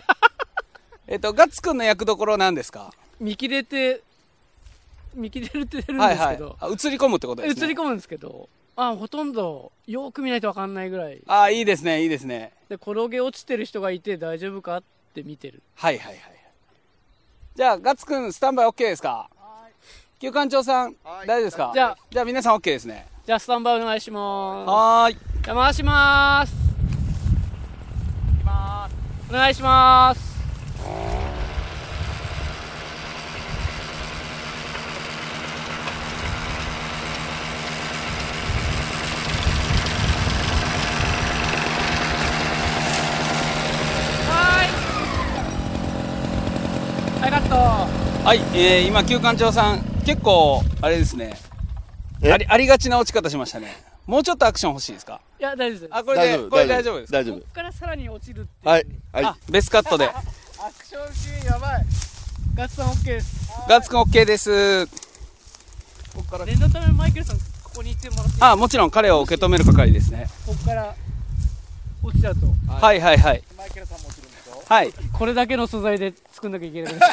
[1.08, 2.92] えっとガッツくんの役どころなんですか？
[3.20, 4.02] 見切れて
[5.14, 6.34] 見切れるってるんではいはい。
[6.36, 7.64] すけど、あ映り込むってことですね。
[7.64, 8.48] 映り込むんですけど。
[8.76, 11.20] あほとんどよく見ないと分かんないぐらい。
[11.26, 12.52] ああいいですねいいですね。
[12.68, 14.82] で転げ落ちてる人がいて大丈夫かっ
[15.14, 15.62] て見てる。
[15.74, 16.22] はいはいはい
[17.56, 19.28] じゃあガッツくんスタンバイ OK ですか？
[20.20, 21.72] 旧館長さん大丈夫ですか？
[21.74, 21.98] じゃあ。
[22.10, 23.08] じゃあ皆さん OK ですね。
[23.26, 24.68] じゃあスタンバイお願いします。
[24.68, 25.16] はーい。
[25.44, 26.67] じゃあ回します
[29.30, 30.28] お願いします。
[48.28, 51.32] はい、えー、今、旧館長さん、結構、あれですね。
[52.30, 53.87] あり、ありがちな落ち方しましたね。
[54.08, 55.20] もうちょっとアクション欲しいですか？
[55.38, 55.88] いや大丈夫です。
[55.92, 57.18] あこれでこれで大丈夫ですか？
[57.18, 57.36] 大丈夫。
[57.40, 58.68] こっからさらに落ちるっていう。
[58.68, 59.24] はいはい。
[59.26, 60.08] あベスカットで。
[60.10, 60.12] ア
[60.72, 61.86] クションシーンやばい。
[62.54, 63.48] ガッツさん OK です。
[63.68, 64.86] ガッツくん OK です。
[64.86, 64.92] こ
[66.22, 66.46] っから。
[66.46, 67.44] 念のためマイケルさんこ
[67.76, 70.26] こに行ってもらっていいあもちろん彼を受け止める係ですね。
[70.46, 70.94] こっから。
[72.02, 72.46] 落ちちゃうと。
[72.72, 73.42] はいはいはい。
[73.58, 74.92] マイケルさんも落ちるんでしょはい。
[75.12, 77.06] これだけの素材で作んなきゃいけないです。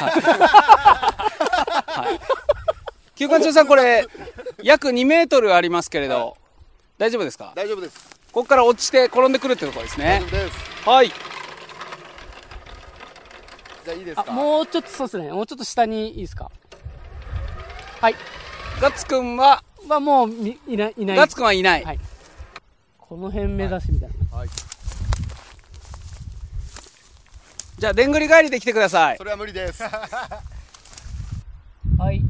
[3.16, 4.06] 旧館長さんこれ
[4.62, 6.36] 約2メートルありますけれど
[6.98, 7.52] 大丈夫ですか？
[7.54, 8.16] 大丈夫です。
[8.32, 10.20] ここから落ちて転んでくるってところですね。
[10.20, 10.58] 大丈夫です。
[10.88, 11.08] はい。
[11.08, 14.24] じゃあいいですか？
[14.28, 15.30] あもうちょっとそうですね。
[15.30, 16.50] もうちょっと下にいいですか？
[18.00, 18.14] はい。
[18.80, 19.62] ガッツくんは？
[19.86, 21.16] まあもうみいないいない。
[21.16, 21.98] ガッツくんはいない、はい。
[22.98, 24.16] この辺目指しみたいな、
[27.78, 29.16] じゃあでんぐり返りで来てください。
[29.18, 29.82] それは無理です。
[31.98, 32.16] はい。
[32.16, 32.20] い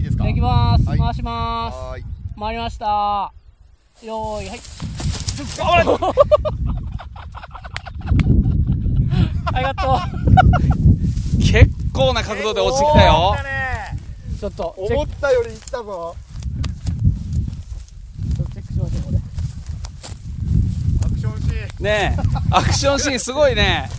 [0.00, 0.24] いですか？
[0.24, 0.98] できます、はい。
[0.98, 1.74] 回します。
[1.76, 2.04] はーい。
[2.38, 3.32] 回りました
[4.02, 4.60] よーいはい。
[9.54, 10.00] あ りがと
[11.40, 13.36] 結構な角度で落ちてきたよ。
[13.36, 16.14] うちょっとチェックったよりいったぞ。
[18.36, 19.18] ちょっとチェックしましょうこれ。
[21.04, 21.84] アクションシーン。
[21.84, 22.22] ねえ。
[22.50, 23.90] アクションシーンすごいね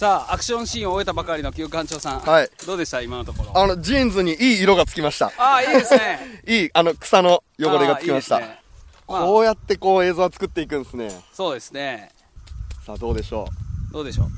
[0.00, 2.48] さあアクションシーンを終えたばかりの旧館長さん、はい。
[2.66, 3.02] どうでした？
[3.02, 3.52] 今のところ。
[3.54, 5.26] あのジーンズにいい色がつきました。
[5.36, 6.40] ああいいですね。
[6.48, 8.40] いいあの草の汚れがつきました。
[9.06, 11.10] こうやってこう映像は作っていくんですね。
[11.34, 12.12] そうですね。
[12.86, 13.46] さあどうでしょ
[13.92, 14.26] どうでしょう？
[14.26, 14.32] こ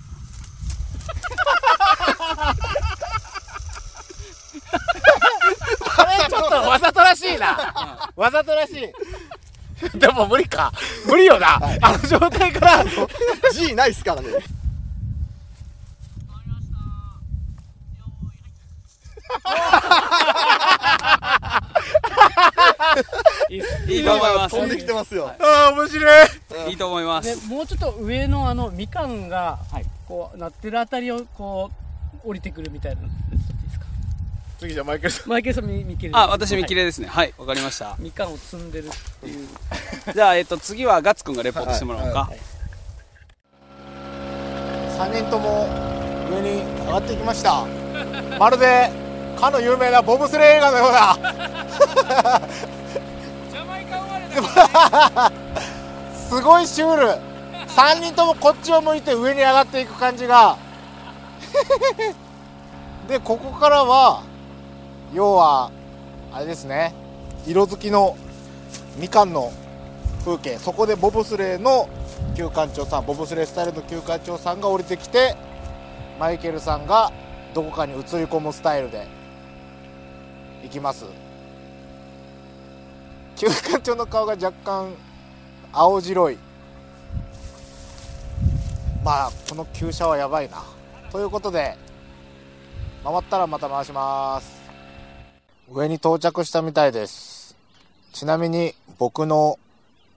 [6.10, 8.10] れちょっとわざとらしいな。
[8.16, 9.94] わざとらしい。
[9.96, 10.72] でも無理か。
[11.06, 12.82] 無理よな、あの状態から。
[12.82, 12.86] う
[13.52, 14.28] G ないっすからね
[23.48, 24.56] いいと思います。
[24.56, 25.28] 飛んできてますよ。
[25.38, 26.70] ああ面白い。
[26.70, 27.48] いいと思います。
[27.48, 29.58] でもうちょっと上のあのみかんが
[30.06, 31.70] こうなってるあたりをこ
[32.24, 33.02] う降りてくるみたいな
[34.58, 35.28] 次じゃあマイケルさん。
[35.28, 37.08] マイケルさん見見切れあ私見切れ、れですね。
[37.08, 37.96] はいわかりました。
[37.98, 38.90] みかんを積んでるっ
[39.20, 39.48] ていう。
[40.14, 42.30] じゃあ、えっと、次はガッツくんがレポートしてもらおうか、
[44.98, 45.66] 3人とも
[46.30, 47.66] 上に上がってきました。
[48.38, 49.01] まるで
[49.42, 51.18] かの有名なボブスレー映画のような。
[56.14, 57.08] すごいシュール。
[57.66, 60.56] 3人ともこっちを向いて上に上がっていく感じが。
[63.08, 64.22] でここからは
[65.12, 65.72] 要は
[66.32, 66.94] あれですね。
[67.44, 68.16] 色づきの
[68.96, 69.50] みかんの
[70.24, 70.56] 風景。
[70.58, 71.88] そこでボブスレーの
[72.36, 75.34] 旧館長さんボブスレースタイルの旧館長さんが降りてきて
[76.20, 77.10] マイケルさんが
[77.54, 79.21] どこかに映り込むスタイルで
[80.62, 81.04] 行きます。
[83.36, 84.94] 旧館長の顔が若干
[85.72, 86.38] 青白い。
[89.04, 90.62] まあこの旧車はやばいな。
[91.10, 91.76] ということで
[93.02, 94.62] 回ったらまた回します。
[95.68, 97.56] 上に到着したみたいです。
[98.12, 99.58] ちなみに僕の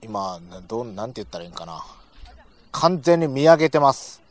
[0.02, 1.84] 今などなんて言ったらいいんかな。
[2.70, 4.22] 完全に見上げてます。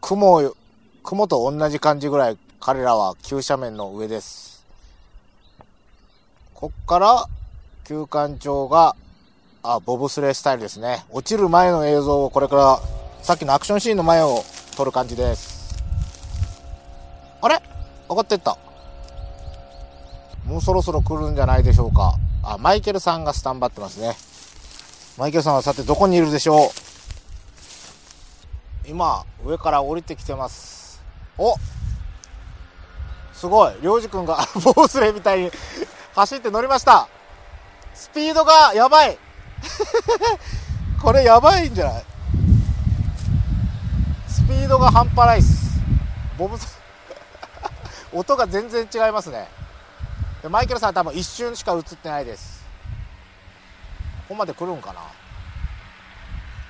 [0.00, 0.54] 雲
[1.02, 4.47] 雲と同じ感じぐらい彼らは急斜面の上です。
[6.60, 7.26] こっから
[7.84, 8.96] 旧館長が
[9.62, 11.04] あボブスレースタイルですね。
[11.08, 12.80] 落ちる前の映像をこれから
[13.22, 14.42] さっきのアクションシーンの前を
[14.76, 15.76] 撮る感じです。
[17.40, 17.62] あれ？
[18.10, 18.58] 上がってった。
[20.46, 22.16] もうそろそろ来るんじゃないでしょうか。
[22.42, 24.16] あマイケルさんがスタンバってますね。
[25.16, 26.72] マイケルさんはさてどこにいるでしょ
[28.84, 28.88] う。
[28.88, 31.00] 今上から降りてきてます。
[31.38, 31.54] お！
[33.32, 33.74] すごい。
[33.80, 35.52] 良二君が ボブスレーみたいに
[36.18, 37.08] 走って乗りました。
[37.94, 39.16] スピードがやばい。
[41.00, 42.04] これやばいんじゃない？
[44.26, 45.78] スピードが半端ないっす。
[46.36, 46.58] ボブ
[48.12, 49.48] 音が全然違いますね。
[50.42, 52.64] でマイケルさんは多分一瞬しか映ってないです。
[54.22, 55.00] ここまで来るんかな？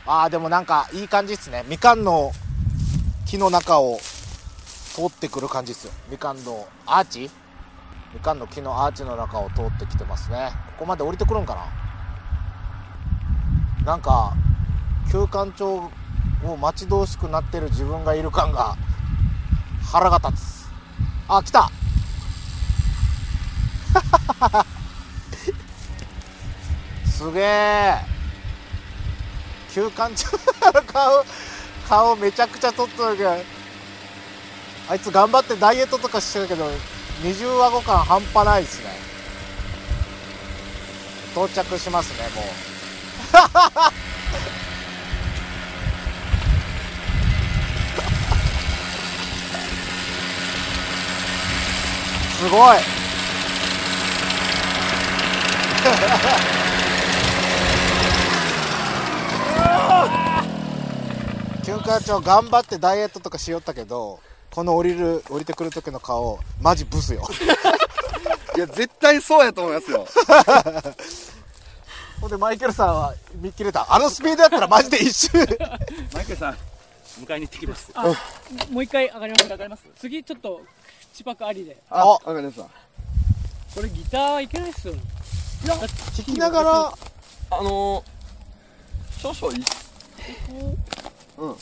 [0.05, 1.65] あーでもなんかいい感じですね。
[1.69, 2.33] みかんの
[3.25, 3.99] 木の中を
[4.95, 5.93] 通ってくる感じですよ。
[6.11, 7.31] みかんのアーチ？
[8.15, 10.51] みかんの木のアーチの中を通ってきてますね。
[10.79, 11.55] ここまで降りてくるんか
[13.85, 13.93] な？
[13.93, 14.35] なんか
[15.11, 15.91] 旧館長
[16.45, 18.77] を待ち遠しくなってる自分がいる感が
[19.93, 20.69] 腹が立つ。
[21.29, 21.71] あ来た！
[27.07, 27.97] すげえ。
[29.71, 30.29] 旧館長
[30.73, 31.25] の 顔
[31.89, 33.37] 顔めちゃくちゃ撮っとるけど
[34.91, 36.71] あいつ頑張ってダイエットとかしてるけど
[37.23, 38.91] 二重顎感半端ないですね。
[41.35, 42.45] 到着しますねもう。
[52.39, 52.77] すごい。
[61.65, 64.21] 休館長頑張ってダイエットとかしよったけど
[64.59, 67.23] この降りる降りてくる時の顔マジブスよ
[68.57, 70.05] いや、絶対そうやと思いますよ。
[72.21, 75.39] ほんでマイケルさんは見切れたあのスピードやったらマジで一周
[76.13, 76.59] マイケルさん
[77.25, 78.03] 迎えに行ってきますあ
[78.71, 80.61] もう一回上がります上がります次ちょっと
[81.15, 82.63] 口パクありであ、わかりました。
[82.63, 82.69] こ
[83.81, 85.03] れギターいけないっすよね
[85.67, 85.89] いや弾
[86.25, 86.93] きながら
[87.53, 89.93] あのー、少々いいっす。
[91.39, 91.57] うん。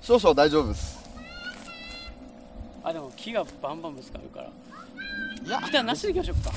[0.00, 0.97] 少々大丈夫です。
[2.82, 4.50] あでも木がバンバンぶつかるから。
[5.44, 5.60] いや。
[5.64, 6.52] ギターなしでいきましょうか。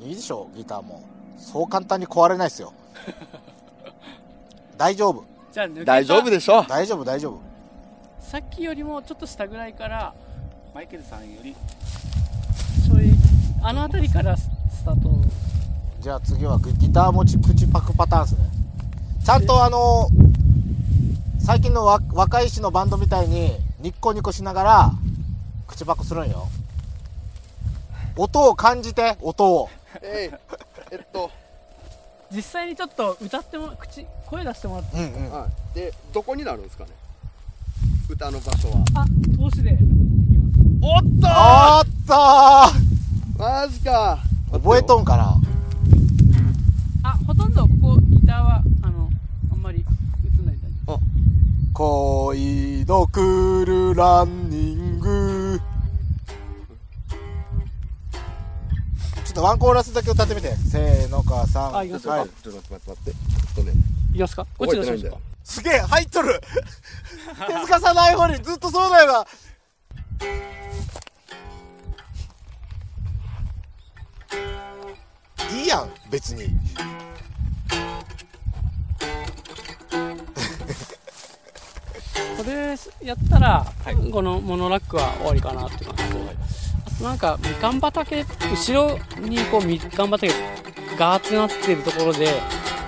[0.00, 1.02] いいでしょギターも。
[1.38, 2.72] そう簡単に壊れないですよ。
[4.78, 5.24] 大丈夫。
[5.52, 5.84] じゃあ抜けた。
[5.84, 6.62] 大丈夫でしょ。
[6.64, 7.40] 大丈夫大丈夫。
[8.20, 10.14] さっきよりもちょっと下ぐらいから
[10.74, 11.54] マイケルさんより
[12.86, 13.12] ちょい
[13.62, 15.10] あの辺りからススタート。
[16.00, 18.46] じゃあ次はギター持ち口パクパターンですね。
[19.24, 20.08] ちゃんとあの
[21.38, 24.92] 最近のわ若い氏のバンドみたいにニッコニコしながら
[25.66, 26.46] 口パクするんよ。
[28.16, 29.68] 音を感じて音を。
[30.00, 30.34] えい、
[30.92, 31.32] えっと、
[32.30, 34.96] 実際にちょっと歌っても口声出してもらって。
[34.96, 35.32] うんうん。
[35.32, 35.74] はい。
[35.74, 36.90] で、どこになるんですかね？
[38.08, 38.84] 歌の場所は。
[38.94, 39.04] あ
[39.36, 39.90] 投資でいきます。
[40.80, 42.70] おっとあった
[43.36, 44.20] マジか。
[44.52, 45.34] ー覚えとんかな？
[47.02, 49.10] あほとんどここギターはあの
[49.50, 49.84] あんまり
[50.24, 51.02] 映んないんで大丈
[52.82, 55.60] 恋の来るランニング。
[59.24, 60.54] ちょっとワンコーラスだけ歌ってみて。
[60.56, 61.76] せーのかさん。
[61.76, 62.28] あいきますはい。
[62.42, 63.10] ちょっと待って待って待って。
[63.12, 63.16] ちょ
[63.52, 65.18] っとね、夫いきますかこっち出しましょうか？
[65.44, 66.40] すげえ入っとる。
[67.46, 69.26] 手塚さない方にずっとそうだよな。
[75.54, 76.48] いいやん別に
[82.42, 82.76] これ
[83.06, 83.64] やったら、
[84.10, 86.20] このモノラックは終わりかなって感じで、
[86.86, 90.34] あとなんかみかん畑後ろにこうみかん畑が
[90.98, 92.26] ガーッてなってるところで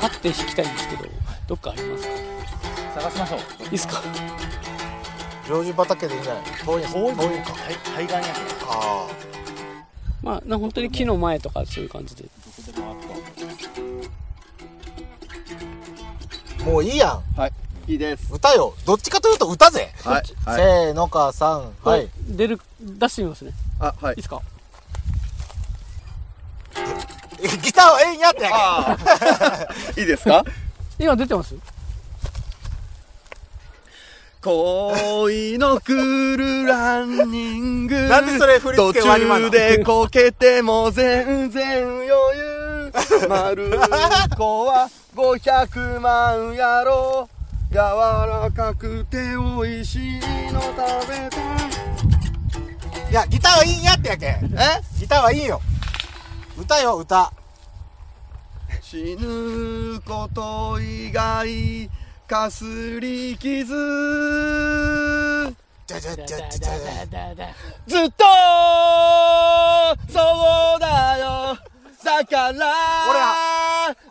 [0.01, 1.05] パッて弾きたいんですけど
[1.47, 3.01] どっかありますか？
[3.01, 3.39] 探しましょう。
[3.63, 4.03] いいですか？
[5.47, 6.43] 常時畑でいいんじゃない？
[6.65, 7.25] 遠いんす遠いんか。
[7.95, 8.29] 対岸やけ
[8.69, 9.07] あ
[10.21, 12.25] まあな本当に木の前とかそういう感じで。
[12.25, 12.97] どこで回っ
[16.59, 17.41] たあもういいやん。
[17.41, 17.53] はい。
[17.87, 18.33] いいです。
[18.33, 18.75] 歌よ。
[18.87, 20.23] どっちかというと歌ぜ、はい。
[20.47, 20.57] はい。
[20.57, 21.73] せーのかさん。
[21.85, 22.09] はい。
[22.29, 23.53] 出る出してみますね。
[23.79, 24.15] あ、はい。
[24.15, 24.23] いいで。
[24.23, 24.41] すか？
[27.63, 28.55] ギターはええんやってやけ。
[28.57, 30.01] あー。
[30.01, 30.43] いいですか？
[30.99, 31.55] 今出てます？
[34.41, 38.09] 恋の来るランニング。
[38.09, 39.51] なんでそれ振り付け割りまんの？
[39.51, 42.93] 途中でこけても全然余裕。
[43.29, 43.71] 丸
[44.37, 47.29] 子は500万やろ
[47.75, 50.21] 柔らかくて美味しい
[50.53, 50.77] の食
[51.09, 51.43] べたい。
[53.11, 54.27] いやギターはいいんやってやけ。
[54.27, 54.39] え？
[55.01, 55.61] ギターはいいよ。
[56.57, 57.33] 歌よ歌。
[58.81, 61.91] 死ぬこと以外
[62.29, 63.75] かすり傷。
[63.75, 63.77] ず
[65.97, 65.99] っ
[68.13, 68.25] と
[70.09, 71.59] そうだよ。
[72.05, 72.73] だから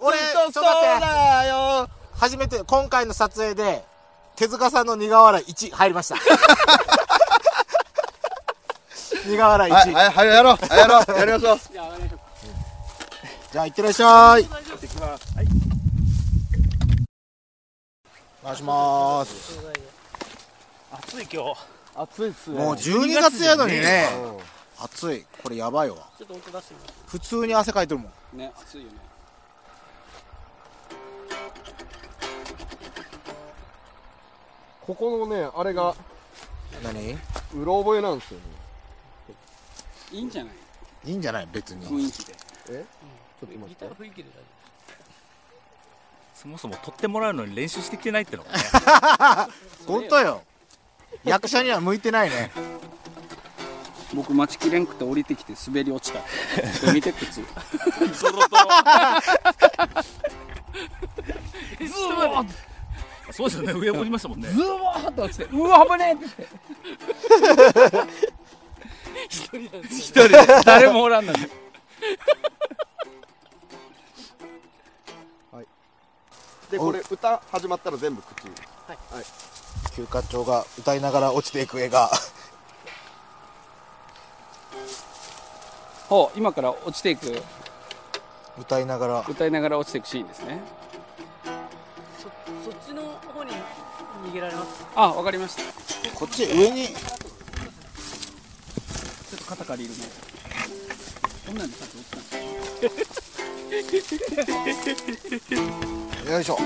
[0.01, 0.63] 俺ずっとそう
[0.99, 1.87] だよ
[2.23, 3.83] 初めて今回の撮影で
[4.37, 6.15] 手塚さんの苦笑い1入りました。
[9.27, 11.59] 苦笑い1、はいはいはいやろうはいやろうやりましょう。
[13.51, 14.43] じゃあいってらっしゃい。
[14.43, 14.45] お
[18.45, 19.59] 願いします。
[20.93, 21.59] 暑い今日。
[21.93, 22.57] 暑いっすね。
[22.57, 24.07] もう12月やのにね。
[24.79, 25.25] 暑い。
[25.43, 25.97] これやばいわ。
[26.17, 26.93] ちょっと音出してみます。
[27.07, 28.37] 普通に汗かいてるもん。
[28.37, 29.03] ね暑いよね
[34.85, 35.95] ここのねあれが
[36.83, 37.13] 何？
[37.55, 38.45] うろ覚えなんですよね。
[40.11, 40.53] いいんじゃない？
[41.05, 41.47] いいんじゃない？
[41.51, 41.85] 別に。
[41.87, 42.33] 雰囲気で。
[42.33, 42.75] ちょ
[43.45, 44.39] っと今ギターの雰囲気で大丈
[46.35, 48.57] そもそも撮ってもらうのに練習してきてないってのがね。
[49.87, 50.41] 本当よ。
[51.23, 52.51] 役者には向いてないね。
[54.13, 56.19] 僕待ちきれんくて降りてきて滑り落ちた。
[56.91, 57.43] 見て靴夫
[58.13, 62.45] ずーっ
[63.33, 63.73] そうですよね。
[63.73, 64.47] 上降りましたもんね。
[64.49, 66.25] ズワーッと落ちてうわ危ねえって
[69.89, 70.37] 一人で。
[70.63, 71.39] 誰もおらんのに。
[76.69, 78.47] でこれ歌始まったら全部口
[79.95, 82.09] 休館長が歌いながら落ちていく映画。
[86.09, 87.41] ほう今から落ちていく。
[88.59, 89.25] 歌いながら。
[89.27, 90.82] 歌いながら落ちていくシーンですね
[94.33, 94.87] げられます。
[94.95, 95.61] あわかりました。
[95.61, 96.85] ちこっち上に。
[96.85, 96.91] ょっ
[99.37, 100.03] と肩借りるね。
[101.45, 102.17] こんなんでさっき落ちた
[106.27, 106.33] の。
[106.33, 106.57] よいしょ。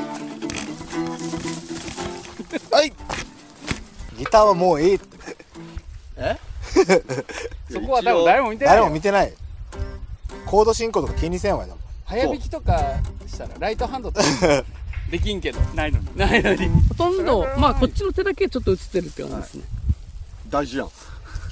[2.72, 2.94] はい。
[4.18, 5.18] ギターはもういいって。
[7.72, 9.34] そこは多分誰も見てない誰よも見てない。
[10.46, 11.78] コード進行とか気にせんわよ。
[12.06, 12.96] 早弾きとか
[13.28, 14.26] したらライトハンドとか
[15.10, 15.60] できんけど。
[15.74, 16.18] ないのに。
[16.18, 16.68] ないのに。
[16.90, 19.64] ほとんどまあこっちの手だけちょっと映ってるって感じですね、
[20.50, 20.90] 大事やん。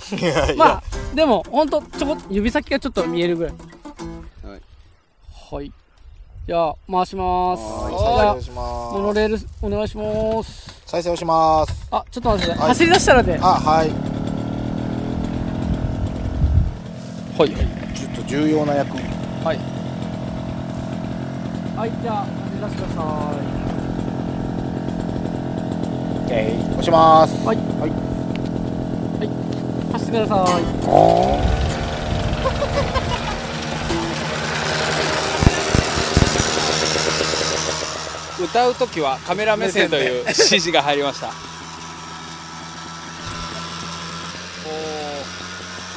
[0.58, 0.84] まあ
[1.16, 3.54] でもほんとちょこ指先がちょっと見えるぐらい。
[4.44, 4.62] はい。
[5.52, 5.72] はい。
[6.48, 7.64] じゃあ回します。
[7.64, 7.98] はい。
[7.98, 10.84] じゃあ再生しまモノすレールお願いします。
[10.86, 11.88] 再生をします。
[11.92, 12.60] あちょっと待って、はい。
[12.70, 13.40] 走り出したらで。
[13.42, 13.90] あはい。
[17.38, 17.50] はい。
[17.50, 18.98] ちょっと重要な役。
[19.44, 19.75] はい
[21.76, 23.02] はいじゃあ走り出してくださ
[26.26, 27.46] OK 押します。
[27.46, 27.58] はい。
[27.58, 27.90] はい。
[27.90, 27.92] い。
[29.92, 30.64] 走ってください。
[38.44, 41.28] 歌う時はカメラ目線という指示が入りました。
[41.28, 44.74] おー。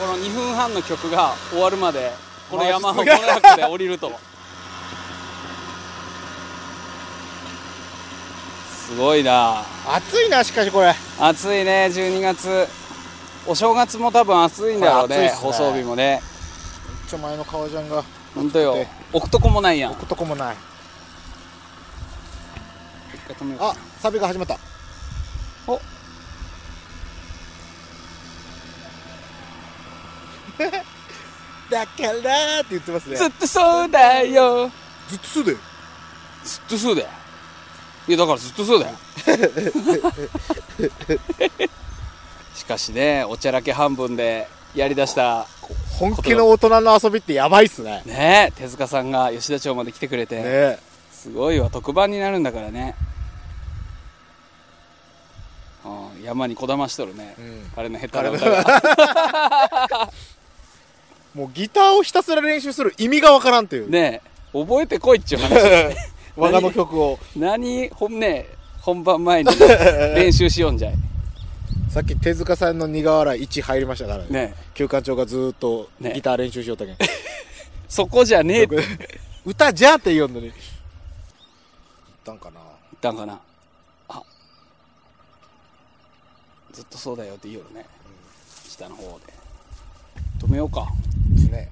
[0.00, 2.12] この2分半の曲が終わるまで
[2.50, 4.12] この山をこの中で降りると
[8.88, 9.66] すごいな。
[9.86, 10.94] 暑いなしかしこれ。
[11.20, 12.66] 暑いね12月。
[13.46, 16.22] お正月も多分暑いんだろうね放送日もね。
[17.06, 18.02] ちょ前の革ジャンが。
[18.34, 18.86] 本当よ。
[19.12, 19.92] 置くとこもないやん。
[19.92, 20.56] 置くとこもない。
[23.60, 24.58] あサビが始まった。
[25.66, 25.74] お。
[31.70, 33.16] だからって言ってますね。
[33.16, 34.70] ずっとそうだよ。
[35.10, 35.58] ずっとそうだよ。
[36.42, 37.17] ずっとそうだよ
[38.08, 38.96] いやだからずっとそうだよ。
[42.54, 45.46] しかしねおちゃらけ半分でやりだした
[45.98, 48.02] 本気の大人の遊びってやばいっすね。
[48.06, 50.78] ね手塚さんが吉田町まで来てくれて、ね。
[51.12, 52.94] すごいわ特番になるんだからね。
[55.84, 57.70] うん山にこだましとるね、ん。
[57.74, 60.10] 彼の下手な歌が。
[61.34, 65.54] もうギターをひたすら練習する意味がわからんっていう、ねえ覚えてこいっちゅう話
[66.38, 67.18] 我がの曲を。
[67.36, 68.46] 何本ね
[68.80, 69.50] 本番前に
[70.14, 70.94] 練習しよんじゃい。
[71.90, 74.26] さっき手塚さんの苦笑い1入りましたからね。
[74.30, 74.54] ね。
[74.74, 76.12] 休館長がずーっとね。
[76.14, 76.96] ギター練習しよったけん、
[77.88, 78.76] そこじゃねえって。
[79.44, 80.46] 歌じゃって言おんのに。
[80.46, 80.54] 言っ
[82.24, 82.60] たんかな。
[83.00, 83.40] たんかな。
[84.08, 84.22] あ。
[86.72, 87.84] ずっとそうだよって言うよね、
[88.68, 89.32] 下の方で。
[90.46, 90.86] 止めようか。
[91.30, 91.68] ですね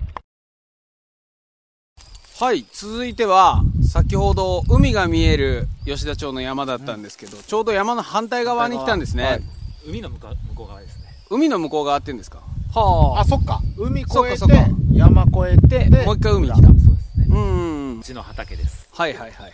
[2.39, 9.43] はい続いては先ほど海が見える吉田町の山だったんですけど、ちょうど山の反対側に来たんですね、はい。
[9.87, 11.05] 海の向か向こう側ですね。
[11.31, 12.43] 海の向こう側って言うんですか？
[12.75, 13.25] はあ。
[13.25, 13.63] そっか。
[13.79, 14.67] 海越えそっかそってか。
[14.93, 16.87] 山越えてでもう一回海に来たそうです
[17.21, 17.27] ね。
[17.31, 18.01] うんうんうん。
[18.01, 18.87] うちの畑です。
[18.93, 19.53] はいはいはいはい。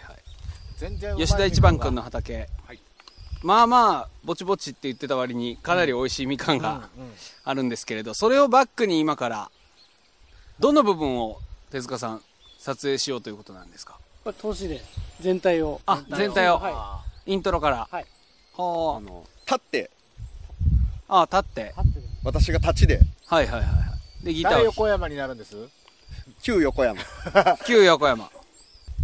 [0.76, 2.80] 全然吉田一番君の畑、はい。
[3.44, 6.88] まあまあぼちぼちって言ってた割にかなり美味しいみかんが
[7.44, 9.50] あるんですけれどそれをバックに今から
[10.58, 11.38] どの部分を
[11.70, 12.20] 手塚さん
[12.62, 13.98] 撮影しようということなんですか？
[14.22, 14.80] これ投資で
[15.20, 15.80] 全体を。
[15.84, 16.58] あ全体を。
[16.58, 17.88] はイントロから。
[17.90, 18.06] はい。
[18.56, 19.90] はあの立って。
[21.08, 21.60] ああ立って。
[21.60, 23.00] い立ってる私が立ちで。
[23.26, 23.74] はいはいはいは
[24.22, 24.24] い。
[24.24, 25.56] でギター横山になるんです？
[26.40, 27.00] 旧横山。
[27.66, 28.30] 旧横山。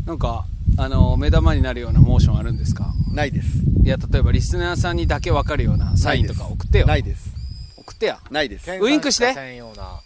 [0.06, 0.44] なんか
[0.78, 2.92] あの目玉になるようなモーションあるんですか？
[3.12, 3.48] ないです。
[3.82, 6.86] いや例えばリスナーさんにだけ分かるようなサインとか送ってよ。
[6.86, 7.30] ないです。
[7.76, 8.20] 送ってや。
[8.30, 8.70] ないです。
[8.70, 9.34] ウインクして。
[9.34, 10.00] 専用な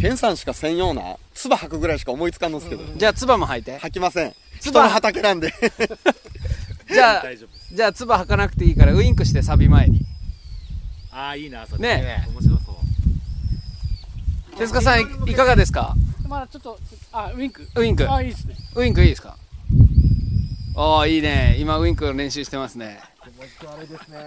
[0.00, 2.82] ケンさんしか専用な唾吐くぐらいしか思いつかんのですけど。
[2.96, 3.78] じゃあ唾も吐いて。
[3.78, 4.34] 吐きません。
[4.56, 5.52] 人唾の畑なんで。
[6.92, 7.24] じゃあ
[7.72, 10.04] じゃあ唾吐かなくていいからウインクしてサビ前に。
[11.12, 11.82] ああいいなそれ。
[11.82, 12.24] ね。
[12.32, 14.56] 面白そう。
[14.58, 15.94] 手塚さんいいかがですか？
[16.28, 16.78] まだちょっと
[17.12, 17.66] あウインク。
[17.76, 18.10] ウインク。
[18.12, 18.56] あいいですね。
[18.74, 19.36] ウインクいいですか？
[20.74, 21.56] ああいいね。
[21.58, 22.98] 今ウインクの練習してますね。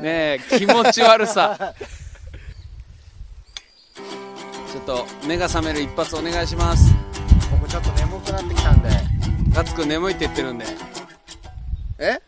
[0.01, 0.03] ね。
[0.03, 1.57] え気持ち悪さ。
[1.57, 2.04] ちょっ
[4.85, 6.93] と目が覚める一発お願いします。
[7.51, 8.89] 僕ちょっと眠くなってきたんで。
[9.51, 10.65] ガッツくん眠いって言ってるんで。
[11.97, 12.19] え？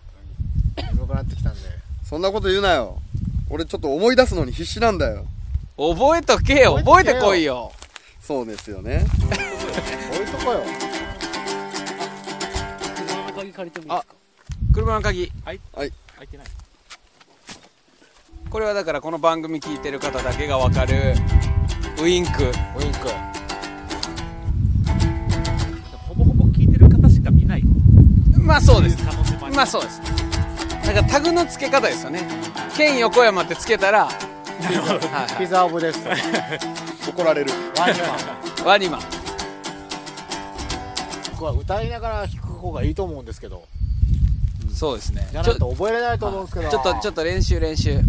[1.08, 1.60] くなってきたんで。
[2.04, 3.00] そんなこと言うなよ。
[3.50, 5.26] 俺ちょっと思い出すのに必死なんだよ。
[5.78, 6.76] 覚えとけよ。
[6.84, 7.72] 覚えてこいよ。
[8.20, 9.06] そうですよね。
[10.12, 10.64] 置いとこよ。
[13.08, 14.16] 車の鍵借りてもいいですか？
[14.74, 15.32] 車の鍵。
[15.46, 15.60] はい。
[15.76, 15.92] 開い。
[16.28, 16.48] てない。
[18.50, 21.14] これはだからこの番組聞いてる方だけがわかる
[22.00, 22.44] ウインク。
[22.44, 23.10] ウインク。
[26.08, 27.64] ほぼほぼ聞いてる方しか見ない。
[28.38, 28.98] まあそうです。
[29.54, 30.02] まあそうです。
[30.86, 32.22] だからタグの付け方ですよね。
[32.76, 36.00] 県横山って付けたらはいはピザオブです。
[37.10, 37.52] 怒られる。
[37.80, 38.10] ワニマン。
[38.10, 39.02] いワニマン。
[41.32, 43.64] 僕は歌いながら弾く方がいいと思うんですけど。
[44.72, 45.28] そうですね。
[45.32, 46.70] じゃちょないと覚えれないと思うんですけど。
[46.70, 48.00] ちょっとちょっと練習練習。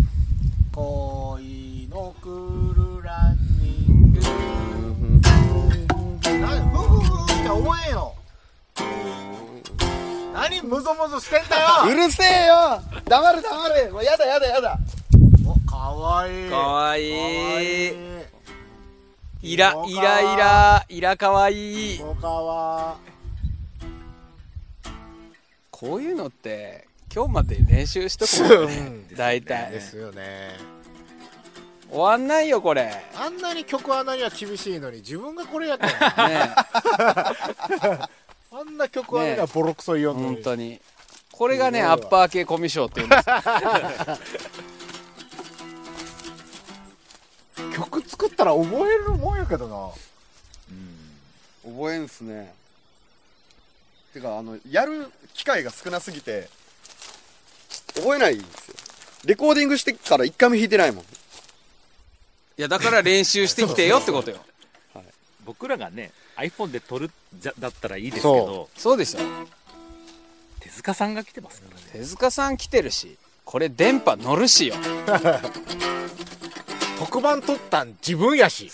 [0.72, 3.57] 恋のクルランニング
[6.22, 8.14] 何ふふふって覚えよ
[10.32, 11.48] 何ムゾムゾしてん。
[11.48, 14.78] だようるせえよ黙れ黙れもうやだやだやだ
[15.46, 17.94] おかわいいかわいかわいい
[19.40, 22.96] イライライライラかわいいかわ
[25.70, 28.68] こういうのって今日まで練習しとくもん。
[29.08, 30.56] ね大体ですよね
[31.90, 32.84] 終わんないよこれ。
[32.84, 35.92] ねあんなに曲穴には厳しいのに自分がこれやったの
[38.60, 40.34] あんな曲穴にはボロクソ言おんのに。
[40.36, 40.80] 本当に。
[41.32, 43.24] これがねアッパー系コミュ障っていうんです。
[47.74, 49.88] 曲作ったら覚えるもんやけどな。
[51.64, 52.54] 覚えんすね。
[54.12, 56.48] てかあのやる機会が少なすぎて
[57.94, 58.74] 覚えないんですよ。
[59.24, 61.04] レコーディングしてから一回も弾いてないもん
[62.58, 64.38] いやだから練習してきてよってことよ。
[65.44, 68.68] 僕らがね iPhone で撮るじゃだったらいいですけど。
[68.76, 68.96] そう。
[68.98, 69.22] ですよ
[70.60, 71.82] 手塚さんが来てますからね。
[71.92, 74.74] 手塚さん来てるしこれ電波乗るしよ。
[76.98, 78.70] 特番撮ったん自分やし。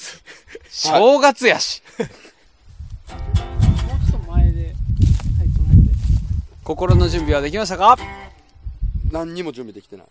[0.70, 1.82] 正月やし。
[1.99, 2.09] もう
[4.11, 4.74] ちょっと前で
[5.39, 5.95] 入ってもらって。
[6.64, 7.99] 心の準備はできましたか？
[9.12, 10.07] 何にも準備できてない。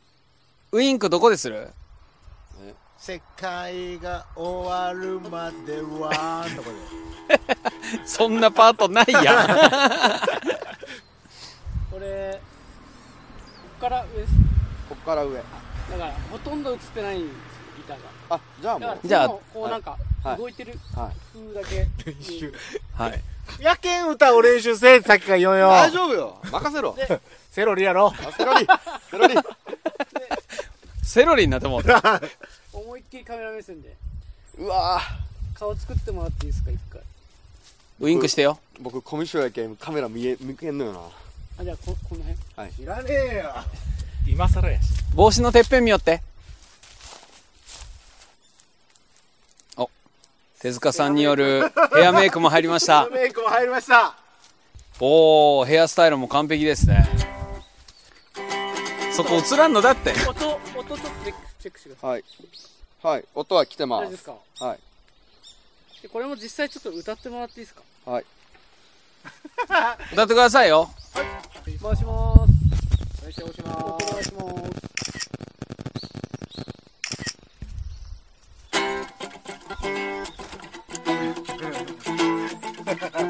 [0.74, 1.70] ウインクどこでする？
[3.06, 6.76] 世界が終わるまでは とかで。
[8.06, 9.48] そんなパートないやん。
[11.92, 12.44] これこ
[13.78, 14.32] っから上です
[14.88, 15.36] こっから上。
[15.36, 15.50] だか
[15.98, 17.42] らほとんど映ってないんですよ
[17.76, 17.98] ギター
[18.30, 18.38] が。
[18.38, 19.00] あじゃあもう。
[19.06, 20.38] じゃあこうなんかはい。
[20.38, 21.86] 動いてるはい風だけ。
[22.98, 23.22] はい。
[23.60, 25.68] やけん歌を練習せさっきから言うよ。
[25.68, 26.40] 大丈夫よ。
[26.50, 26.98] 任せろ。
[27.52, 28.14] セロリやろ。
[28.18, 28.66] あセロリ。
[29.12, 29.36] セロリ。
[31.04, 31.84] セロリになってもう
[33.14, 33.96] きりカメラ目線で。
[34.58, 35.00] うわ
[35.54, 37.02] 顔作ってもらっていいですか一回。
[38.00, 38.58] ウインクしてよ。
[38.80, 41.00] ー僕コミュ障やけんカメラ見え向けんのよな。
[41.60, 42.74] あじゃあここの辺。
[42.74, 43.54] 知らねえよ。
[44.28, 44.90] 今更やし。
[45.14, 46.24] 帽子のてっぺん見よって。
[49.78, 49.92] お。
[50.60, 53.08] 手塚さんによる ヘアメイクも入りました。
[53.10, 54.18] メイクも入りました。
[55.00, 57.08] おおヘアスタイルも完璧ですね。
[59.16, 60.14] そこ映らんのだって。
[60.28, 62.24] 音音ちょっとチェックチェックしてくださはい
[63.04, 64.26] はい音は来てま丈夫ですす
[64.60, 64.66] か？
[64.66, 64.80] はい。
[66.02, 67.82] でこれも実際ちょっと歌ってもらっていいですか？
[68.06, 68.26] はい。
[70.14, 70.90] 歌ってくださいよ。
[71.82, 73.26] 回します。
[73.26, 75.74] よし押しまお願いします
[82.86, 83.23] 実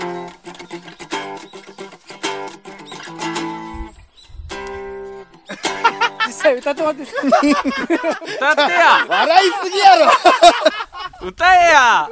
[6.43, 7.27] 際歌ってもらっていいですか？
[7.27, 9.05] 歌ってや。
[9.07, 10.11] 笑いすぎやろ。
[11.27, 12.09] 歌えや。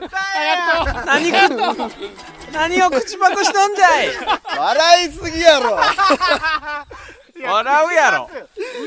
[1.05, 1.36] 何く
[2.51, 4.09] 何を口パクしとんじゃい。
[4.57, 5.79] 笑いすぎやろ。
[7.43, 8.29] 笑うやろ。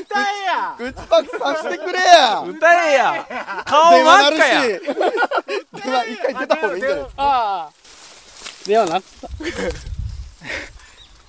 [0.01, 0.75] 歌えや。
[0.79, 2.41] 口パクさせてくれや。
[2.41, 3.27] 歌えや。
[3.65, 4.63] 顔真っ赤や。
[4.63, 4.69] し。
[4.69, 7.71] 電話一回出た方がいいんじゃないですか？
[8.67, 9.29] ではなった。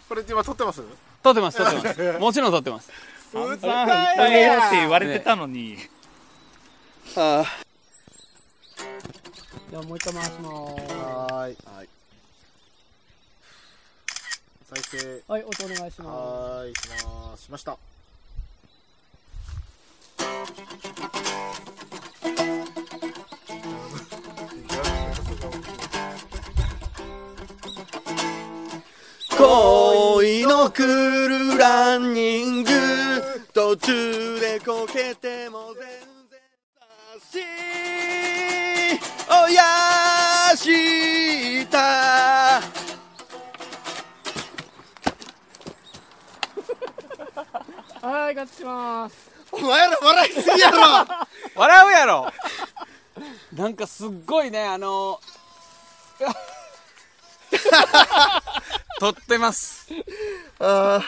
[0.07, 0.81] これ今撮ってます？
[1.23, 2.19] 撮ってます撮ってます。
[2.19, 2.89] もちろん撮ってます
[3.35, 5.75] 歌歌えよって言われてたのに、
[7.15, 7.45] は
[9.69, 10.45] じゃあもう一回回します。
[10.45, 11.57] はーい。
[11.75, 11.89] はい
[14.73, 15.21] 再生。
[15.27, 17.43] はい音お願いしまはーいします。
[17.43, 17.77] しました。
[29.37, 33.04] 恋のクルランニング
[33.55, 35.83] 途中でこけても全
[36.29, 36.39] 然
[36.77, 36.85] 差
[37.31, 37.39] し
[39.29, 39.63] おや
[40.57, 42.59] した
[48.05, 49.31] はい勝ます。
[49.53, 51.07] お前ら笑いすぎやろ。
[51.55, 52.29] 笑うやろ。
[53.53, 55.21] なんかすっごいねあの
[58.99, 59.87] 撮ってます。
[60.59, 61.01] あ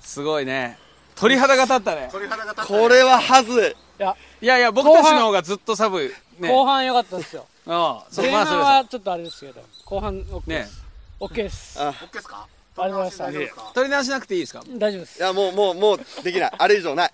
[0.00, 0.80] すごいね
[1.22, 2.10] 鳥肌が立ったね。
[2.12, 3.76] ーこれははず。
[4.00, 4.16] いや。
[4.40, 6.10] いやいや僕たちの方がずっと寒い
[6.40, 6.48] ね。
[6.48, 7.46] 後半良かったですよ。
[7.68, 10.84] ああそう前まあそれ半はちょっとあれですけど後半 OK ねです。
[11.20, 11.80] OK です。
[11.80, 12.48] あオッケーですか？
[12.76, 14.64] ありがとうございまし取り直しなくていいですか？
[14.66, 15.18] 大丈夫です。
[15.20, 16.52] いやもうもうもうできない。
[16.58, 17.12] あれ以上ない。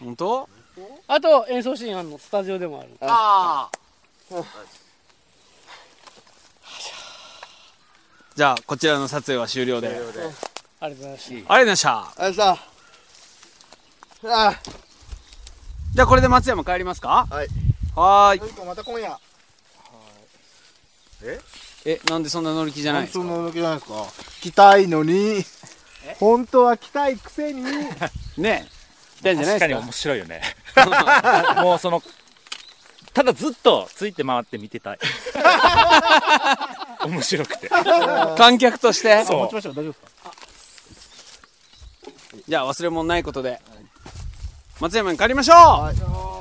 [0.00, 0.48] 本当？
[1.06, 2.88] あと演奏シーンあるのスタジオでもある。
[3.02, 3.70] あ
[8.34, 9.86] じゃあこちらの撮影は終了で。
[9.86, 10.32] ありがとう
[10.80, 12.12] ありがとうございました。
[12.16, 12.73] ございました
[14.26, 14.54] あ
[15.94, 17.26] じゃあこれで松山帰りますか？
[17.30, 17.48] はい。
[17.94, 19.18] はーいまた今夜。
[21.86, 23.24] えなんでそんな乗り気じゃないんですか？
[23.24, 23.94] 本当の動きじゃないですか？
[24.40, 25.44] 来たいのに。
[26.18, 27.62] 本当は来たいくせに。
[28.36, 28.66] ね
[29.20, 30.42] 来たんじゃない確かにですか面白いよね。
[31.62, 32.02] もうその
[33.12, 34.98] ただずっとついて回って見てたい。
[37.06, 37.68] 面白くて。
[38.36, 39.24] 観客として？
[39.24, 39.38] そう。
[39.40, 39.74] 持ちましょう。
[39.74, 40.32] 大丈夫ですか？
[42.48, 43.60] じゃあ忘れ物ないことで
[44.80, 45.56] 松山に帰りましょう。
[45.56, 46.33] はい。